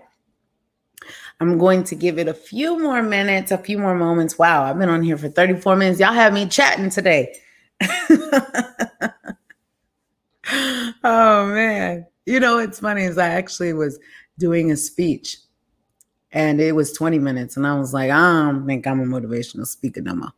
I'm 1.40 1.58
going 1.58 1.84
to 1.86 1.96
give 1.96 2.20
it 2.20 2.28
a 2.28 2.36
few 2.36 2.78
more 2.78 3.02
minutes 3.02 3.50
a 3.50 3.58
few 3.58 3.80
more 3.80 3.96
moments. 3.96 4.38
Wow 4.38 4.62
i've 4.62 4.78
been 4.78 4.88
on 4.88 5.02
here 5.02 5.18
for 5.18 5.30
34 5.30 5.76
minutes. 5.76 6.00
Y'all 6.00 6.14
have 6.14 6.34
me 6.34 6.46
chatting 6.46 6.92
today. 6.92 7.36
Oh 11.04 11.48
man. 11.48 12.06
You 12.28 12.40
know 12.40 12.58
what's 12.58 12.80
funny 12.80 13.06
is 13.06 13.18
i 13.18 13.30
actually 13.30 13.74
was 13.74 13.98
doing 14.38 14.72
a 14.72 14.78
speech 14.78 15.38
and 16.34 16.62
it 16.62 16.74
was 16.74 16.92
20 16.94 17.20
minutes. 17.20 17.58
And 17.58 17.68
I 17.68 17.76
was 17.76 17.94
like, 17.94 18.10
I 18.10 18.52
don't 18.52 18.66
think 18.66 18.88
I'm 18.88 19.00
a 19.02 19.06
motivational 19.06 19.68
speaker 19.68 20.02
no 20.02 20.16
more. 20.16 20.34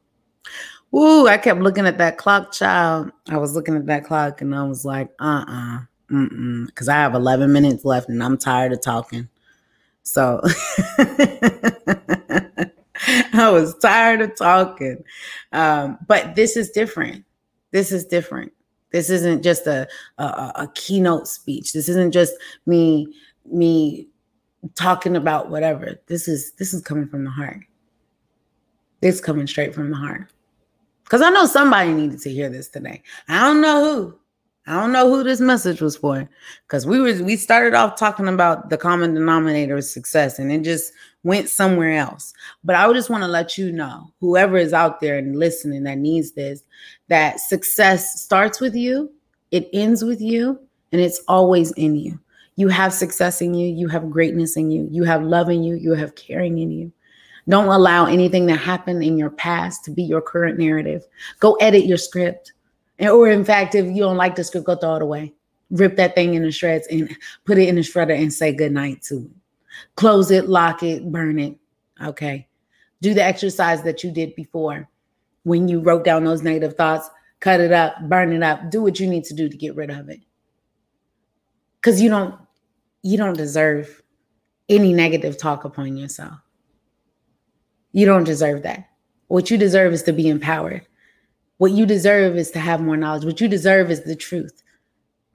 Ooh, 0.95 1.27
I 1.27 1.37
kept 1.37 1.61
looking 1.61 1.87
at 1.87 1.97
that 1.97 2.17
clock, 2.17 2.51
child. 2.51 3.11
I 3.29 3.37
was 3.37 3.55
looking 3.55 3.75
at 3.75 3.87
that 3.87 4.05
clock 4.05 4.41
and 4.41 4.53
I 4.55 4.63
was 4.63 4.85
like, 4.85 5.09
uh 5.19 5.43
uh-uh, 5.47 5.77
uh, 5.77 6.65
because 6.67 6.87
I 6.89 6.95
have 6.95 7.15
11 7.15 7.51
minutes 7.51 7.83
left 7.83 8.09
and 8.09 8.23
I'm 8.23 8.37
tired 8.37 8.73
of 8.73 8.81
talking. 8.81 9.27
So 10.03 10.41
I 13.33 13.49
was 13.49 13.75
tired 13.79 14.21
of 14.21 14.35
talking. 14.37 15.03
Um, 15.51 15.97
but 16.07 16.35
this 16.35 16.55
is 16.57 16.69
different. 16.71 17.25
This 17.71 17.91
is 17.91 18.05
different. 18.05 18.51
This 18.91 19.09
isn't 19.09 19.41
just 19.41 19.65
a, 19.65 19.87
a, 20.19 20.23
a 20.23 20.71
keynote 20.75 21.27
speech. 21.27 21.73
This 21.73 21.89
isn't 21.89 22.11
just 22.11 22.33
me 22.67 23.07
me 23.45 24.07
talking 24.75 25.15
about 25.15 25.49
whatever. 25.49 25.99
This 26.07 26.27
is 26.27 26.53
this 26.53 26.73
is 26.73 26.81
coming 26.81 27.07
from 27.07 27.23
the 27.23 27.31
heart. 27.31 27.59
It's 29.01 29.19
coming 29.19 29.47
straight 29.47 29.75
from 29.75 29.89
the 29.89 29.97
heart. 29.97 30.31
Because 31.03 31.21
I 31.21 31.29
know 31.29 31.45
somebody 31.45 31.93
needed 31.93 32.21
to 32.21 32.29
hear 32.31 32.49
this 32.49 32.69
today. 32.69 33.03
I 33.27 33.41
don't 33.41 33.61
know 33.61 33.83
who, 33.83 34.19
I 34.65 34.79
don't 34.79 34.93
know 34.93 35.09
who 35.09 35.23
this 35.23 35.41
message 35.41 35.81
was 35.81 35.97
for 35.97 36.27
because 36.65 36.85
we 36.85 36.99
were 36.99 37.21
we 37.23 37.35
started 37.35 37.73
off 37.73 37.97
talking 37.97 38.29
about 38.29 38.69
the 38.69 38.77
common 38.77 39.13
denominator 39.13 39.77
of 39.77 39.83
success 39.83 40.39
and 40.39 40.51
it 40.51 40.61
just 40.61 40.93
went 41.23 41.49
somewhere 41.49 41.93
else. 41.93 42.33
But 42.63 42.75
I 42.75 42.91
just 42.93 43.09
want 43.09 43.23
to 43.23 43.27
let 43.27 43.57
you 43.57 43.71
know, 43.71 44.11
whoever 44.21 44.57
is 44.57 44.73
out 44.73 45.01
there 45.01 45.17
and 45.17 45.37
listening 45.37 45.83
that 45.83 45.97
needs 45.97 46.31
this, 46.31 46.63
that 47.09 47.39
success 47.39 48.21
starts 48.21 48.61
with 48.61 48.75
you, 48.75 49.11
it 49.51 49.69
ends 49.73 50.03
with 50.03 50.21
you, 50.21 50.59
and 50.91 51.01
it's 51.01 51.21
always 51.27 51.71
in 51.73 51.95
you. 51.95 52.19
You 52.55 52.67
have 52.67 52.93
success 52.93 53.41
in 53.41 53.53
you, 53.53 53.67
you 53.67 53.87
have 53.87 54.09
greatness 54.09 54.57
in 54.57 54.69
you, 54.69 54.87
you 54.91 55.03
have 55.03 55.23
love 55.23 55.49
in 55.49 55.63
you, 55.63 55.75
you 55.75 55.93
have 55.93 56.15
caring 56.15 56.59
in 56.59 56.71
you. 56.71 56.91
Don't 57.49 57.67
allow 57.67 58.05
anything 58.05 58.45
that 58.45 58.57
happened 58.57 59.03
in 59.03 59.17
your 59.17 59.29
past 59.29 59.83
to 59.85 59.91
be 59.91 60.03
your 60.03 60.21
current 60.21 60.57
narrative. 60.57 61.03
Go 61.39 61.55
edit 61.55 61.85
your 61.85 61.97
script. 61.97 62.53
Or 62.99 63.29
in 63.29 63.43
fact, 63.43 63.75
if 63.75 63.85
you 63.85 64.03
don't 64.03 64.17
like 64.17 64.35
the 64.35 64.43
script, 64.43 64.67
go 64.67 64.75
throw 64.75 64.95
it 64.95 65.01
away. 65.01 65.33
Rip 65.71 65.95
that 65.97 66.15
thing 66.15 66.35
in 66.35 66.43
the 66.43 66.51
shreds 66.51 66.87
and 66.87 67.15
put 67.45 67.57
it 67.57 67.67
in 67.67 67.75
the 67.75 67.81
shredder 67.81 68.17
and 68.17 68.31
say 68.31 68.53
goodnight 68.53 69.01
to 69.03 69.17
it. 69.17 69.31
Close 69.95 70.31
it, 70.31 70.47
lock 70.47 70.83
it, 70.83 71.11
burn 71.11 71.39
it. 71.39 71.57
Okay. 72.01 72.47
Do 73.01 73.13
the 73.13 73.23
exercise 73.23 73.83
that 73.83 74.03
you 74.03 74.11
did 74.11 74.35
before 74.35 74.87
when 75.43 75.67
you 75.67 75.81
wrote 75.81 76.05
down 76.05 76.23
those 76.23 76.43
negative 76.43 76.75
thoughts, 76.75 77.09
cut 77.39 77.59
it 77.59 77.73
up, 77.73 77.95
burn 78.07 78.31
it 78.31 78.43
up, 78.43 78.69
do 78.69 78.81
what 78.81 78.99
you 78.99 79.07
need 79.07 79.25
to 79.25 79.33
do 79.33 79.49
to 79.49 79.57
get 79.57 79.75
rid 79.75 79.89
of 79.89 80.09
it. 80.09 80.21
Cuz 81.81 81.99
you 81.99 82.09
don't 82.09 82.35
you 83.03 83.17
don't 83.17 83.37
deserve 83.37 84.01
any 84.69 84.93
negative 84.93 85.37
talk 85.37 85.65
upon 85.65 85.97
yourself. 85.97 86.39
You 87.91 88.05
don't 88.05 88.23
deserve 88.23 88.63
that. 88.63 88.87
What 89.27 89.51
you 89.51 89.57
deserve 89.57 89.93
is 89.93 90.03
to 90.03 90.13
be 90.13 90.29
empowered. 90.29 90.87
What 91.57 91.73
you 91.73 91.85
deserve 91.85 92.37
is 92.37 92.49
to 92.51 92.59
have 92.59 92.81
more 92.81 92.97
knowledge. 92.97 93.25
What 93.25 93.39
you 93.39 93.47
deserve 93.47 93.91
is 93.91 94.03
the 94.03 94.15
truth. 94.15 94.63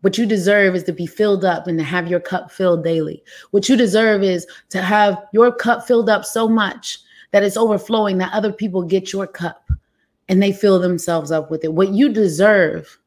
What 0.00 0.16
you 0.16 0.26
deserve 0.26 0.74
is 0.74 0.84
to 0.84 0.92
be 0.92 1.06
filled 1.06 1.44
up 1.44 1.66
and 1.66 1.78
to 1.78 1.84
have 1.84 2.08
your 2.08 2.20
cup 2.20 2.50
filled 2.50 2.84
daily. 2.84 3.22
What 3.50 3.68
you 3.68 3.76
deserve 3.76 4.22
is 4.22 4.46
to 4.70 4.80
have 4.80 5.18
your 5.32 5.52
cup 5.52 5.86
filled 5.86 6.08
up 6.08 6.24
so 6.24 6.48
much 6.48 6.98
that 7.32 7.42
it's 7.42 7.56
overflowing 7.56 8.18
that 8.18 8.32
other 8.32 8.52
people 8.52 8.82
get 8.82 9.12
your 9.12 9.26
cup 9.26 9.70
and 10.28 10.42
they 10.42 10.52
fill 10.52 10.78
themselves 10.78 11.30
up 11.30 11.50
with 11.50 11.64
it. 11.64 11.72
What 11.72 11.90
you 11.90 12.08
deserve 12.08 12.98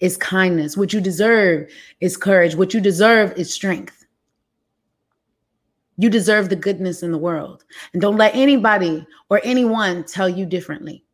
is 0.00 0.16
kindness. 0.16 0.76
What 0.76 0.92
you 0.92 1.00
deserve 1.00 1.70
is 2.00 2.16
courage. 2.16 2.54
What 2.54 2.74
you 2.74 2.80
deserve 2.80 3.32
is 3.36 3.52
strength. 3.52 4.06
You 5.98 6.10
deserve 6.10 6.48
the 6.48 6.56
goodness 6.56 7.02
in 7.02 7.10
the 7.10 7.18
world. 7.18 7.64
And 7.92 8.02
don't 8.02 8.18
let 8.18 8.34
anybody 8.34 9.06
or 9.30 9.40
anyone 9.42 10.04
tell 10.04 10.28
you 10.28 10.44
differently. 10.44 11.04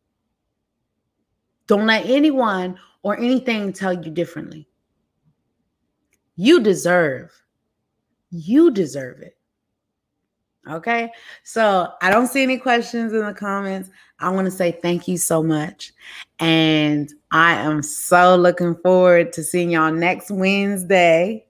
Don't 1.67 1.87
let 1.87 2.05
anyone 2.05 2.77
or 3.03 3.17
anything 3.17 3.71
tell 3.71 3.93
you 3.93 4.11
differently. 4.11 4.67
You 6.35 6.59
deserve. 6.59 7.31
You 8.31 8.71
deserve 8.71 9.21
it. 9.21 9.37
Okay. 10.69 11.11
So 11.43 11.91
I 12.01 12.09
don't 12.09 12.27
see 12.27 12.43
any 12.43 12.57
questions 12.57 13.13
in 13.13 13.25
the 13.25 13.33
comments. 13.33 13.89
I 14.19 14.29
want 14.29 14.45
to 14.45 14.51
say 14.51 14.71
thank 14.71 15.07
you 15.07 15.17
so 15.17 15.43
much. 15.43 15.91
And 16.39 17.11
I 17.31 17.55
am 17.55 17.83
so 17.83 18.35
looking 18.35 18.75
forward 18.75 19.33
to 19.33 19.43
seeing 19.43 19.71
y'all 19.71 19.91
next 19.91 20.31
Wednesday. 20.31 21.45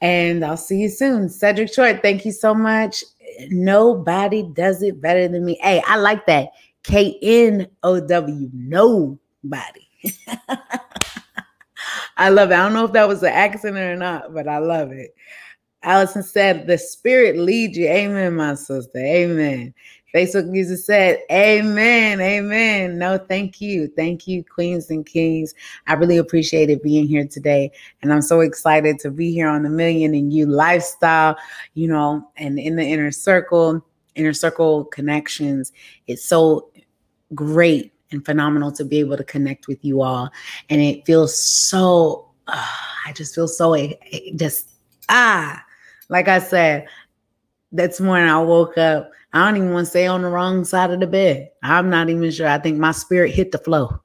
And 0.00 0.44
I'll 0.44 0.56
see 0.56 0.78
you 0.78 0.88
soon. 0.88 1.28
Cedric 1.28 1.72
Short, 1.72 2.02
thank 2.02 2.24
you 2.24 2.32
so 2.32 2.54
much. 2.54 3.04
Nobody 3.48 4.42
does 4.42 4.82
it 4.82 5.00
better 5.00 5.28
than 5.28 5.44
me. 5.44 5.58
Hey, 5.62 5.82
I 5.86 5.96
like 5.96 6.26
that. 6.26 6.50
K 6.82 7.18
N 7.22 7.68
O 7.82 8.00
W, 8.00 8.50
nobody. 8.52 9.88
I 12.16 12.30
love 12.30 12.50
it. 12.50 12.54
I 12.54 12.62
don't 12.62 12.72
know 12.72 12.84
if 12.84 12.92
that 12.92 13.08
was 13.08 13.22
an 13.22 13.32
accent 13.32 13.76
or 13.76 13.96
not, 13.96 14.32
but 14.32 14.48
I 14.48 14.58
love 14.58 14.92
it. 14.92 15.14
Allison 15.86 16.24
said, 16.24 16.66
The 16.66 16.76
spirit 16.76 17.38
leads 17.38 17.78
you. 17.78 17.86
Amen, 17.86 18.34
my 18.34 18.54
sister. 18.54 18.98
Amen. 18.98 19.72
Facebook 20.12 20.52
user 20.52 20.76
said, 20.76 21.20
Amen. 21.30 22.20
Amen. 22.20 22.98
No, 22.98 23.18
thank 23.18 23.60
you. 23.60 23.86
Thank 23.94 24.26
you, 24.26 24.42
Queens 24.42 24.90
and 24.90 25.06
Kings. 25.06 25.54
I 25.86 25.94
really 25.94 26.16
appreciated 26.16 26.82
being 26.82 27.06
here 27.06 27.26
today. 27.26 27.70
And 28.02 28.12
I'm 28.12 28.22
so 28.22 28.40
excited 28.40 28.98
to 29.00 29.12
be 29.12 29.32
here 29.32 29.48
on 29.48 29.62
the 29.62 29.70
Million 29.70 30.12
and 30.12 30.32
You 30.32 30.46
lifestyle, 30.46 31.36
you 31.74 31.86
know, 31.86 32.28
and 32.36 32.58
in 32.58 32.74
the 32.74 32.84
inner 32.84 33.12
circle, 33.12 33.84
inner 34.16 34.32
circle 34.32 34.86
connections. 34.86 35.72
It's 36.08 36.24
so 36.24 36.68
great 37.32 37.92
and 38.10 38.24
phenomenal 38.24 38.72
to 38.72 38.84
be 38.84 38.98
able 38.98 39.16
to 39.16 39.24
connect 39.24 39.68
with 39.68 39.84
you 39.84 40.02
all. 40.02 40.30
And 40.68 40.80
it 40.80 41.06
feels 41.06 41.40
so, 41.40 42.28
uh, 42.48 42.72
I 43.06 43.12
just 43.12 43.36
feel 43.36 43.46
so, 43.46 43.74
eh, 43.74 43.92
eh, 44.10 44.32
just, 44.34 44.70
ah, 45.08 45.62
like 46.08 46.28
I 46.28 46.38
said, 46.38 46.86
this 47.72 48.00
morning 48.00 48.28
I 48.28 48.40
woke 48.40 48.78
up. 48.78 49.10
I 49.32 49.44
don't 49.44 49.56
even 49.56 49.72
want 49.72 49.86
to 49.86 49.90
say 49.90 50.06
on 50.06 50.22
the 50.22 50.28
wrong 50.28 50.64
side 50.64 50.90
of 50.90 51.00
the 51.00 51.06
bed. 51.06 51.50
I'm 51.62 51.90
not 51.90 52.08
even 52.08 52.30
sure. 52.30 52.48
I 52.48 52.58
think 52.58 52.78
my 52.78 52.92
spirit 52.92 53.34
hit 53.34 53.52
the 53.52 53.58
flow. 53.58 54.00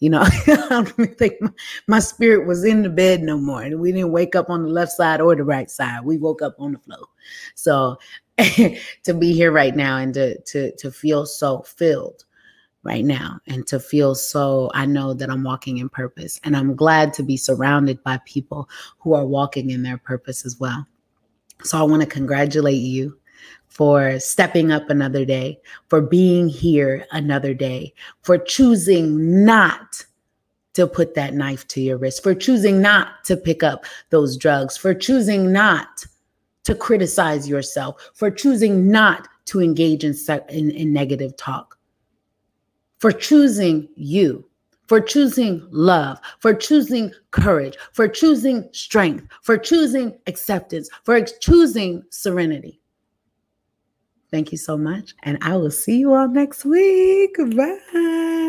You 0.00 0.10
know, 0.10 0.22
I 0.46 0.66
don't 0.68 0.88
think 1.16 1.34
my, 1.40 1.50
my, 1.86 1.98
spirit 2.00 2.46
was 2.46 2.64
in 2.64 2.82
the 2.82 2.90
bed 2.90 3.22
no 3.22 3.38
more. 3.38 3.62
And 3.62 3.78
we 3.78 3.92
didn't 3.92 4.10
wake 4.10 4.34
up 4.34 4.50
on 4.50 4.64
the 4.64 4.68
left 4.68 4.90
side 4.90 5.20
or 5.20 5.36
the 5.36 5.44
right 5.44 5.70
side. 5.70 6.04
We 6.04 6.18
woke 6.18 6.42
up 6.42 6.56
on 6.58 6.72
the 6.72 6.78
flow. 6.80 7.06
So 7.54 7.98
to 9.04 9.14
be 9.14 9.32
here 9.32 9.52
right 9.52 9.76
now 9.76 9.98
and 9.98 10.12
to 10.14 10.40
to 10.42 10.74
to 10.76 10.90
feel 10.90 11.24
so 11.26 11.62
filled 11.62 12.24
right 12.82 13.04
now 13.04 13.38
and 13.46 13.64
to 13.68 13.78
feel 13.78 14.16
so 14.16 14.72
I 14.74 14.86
know 14.86 15.14
that 15.14 15.30
I'm 15.30 15.44
walking 15.44 15.78
in 15.78 15.88
purpose. 15.88 16.40
And 16.42 16.56
I'm 16.56 16.74
glad 16.74 17.12
to 17.14 17.22
be 17.22 17.36
surrounded 17.36 18.02
by 18.02 18.18
people 18.24 18.68
who 18.98 19.14
are 19.14 19.26
walking 19.26 19.70
in 19.70 19.84
their 19.84 19.98
purpose 19.98 20.44
as 20.44 20.58
well. 20.58 20.84
So 21.64 21.78
I 21.78 21.82
want 21.82 22.02
to 22.02 22.08
congratulate 22.08 22.80
you 22.80 23.18
for 23.68 24.18
stepping 24.20 24.70
up 24.70 24.90
another 24.90 25.24
day, 25.24 25.60
for 25.88 26.00
being 26.00 26.48
here 26.48 27.06
another 27.12 27.54
day, 27.54 27.94
for 28.22 28.36
choosing 28.36 29.44
not 29.44 30.04
to 30.74 30.86
put 30.86 31.14
that 31.14 31.34
knife 31.34 31.66
to 31.68 31.80
your 31.80 31.96
wrist, 31.96 32.22
for 32.22 32.34
choosing 32.34 32.80
not 32.80 33.24
to 33.24 33.36
pick 33.36 33.62
up 33.62 33.84
those 34.10 34.36
drugs, 34.36 34.76
for 34.76 34.94
choosing 34.94 35.52
not 35.52 36.04
to 36.64 36.74
criticize 36.74 37.48
yourself, 37.48 38.10
for 38.14 38.30
choosing 38.30 38.90
not 38.90 39.28
to 39.46 39.60
engage 39.60 40.04
in, 40.04 40.14
in, 40.48 40.70
in 40.70 40.92
negative 40.92 41.36
talk, 41.36 41.78
for 42.98 43.10
choosing 43.10 43.88
you, 43.96 44.44
for 44.86 45.00
choosing 45.00 45.66
love, 45.70 46.18
for 46.38 46.54
choosing 46.54 47.12
courage, 47.30 47.76
for 47.92 48.08
choosing 48.08 48.68
strength, 48.72 49.26
for 49.42 49.56
choosing 49.56 50.18
acceptance, 50.26 50.88
for 51.04 51.20
choosing 51.22 52.02
serenity. 52.10 52.80
Thank 54.30 54.50
you 54.50 54.58
so 54.58 54.78
much. 54.78 55.14
And 55.24 55.38
I 55.42 55.56
will 55.56 55.70
see 55.70 55.98
you 55.98 56.14
all 56.14 56.28
next 56.28 56.64
week. 56.64 57.36
Bye. 57.36 58.41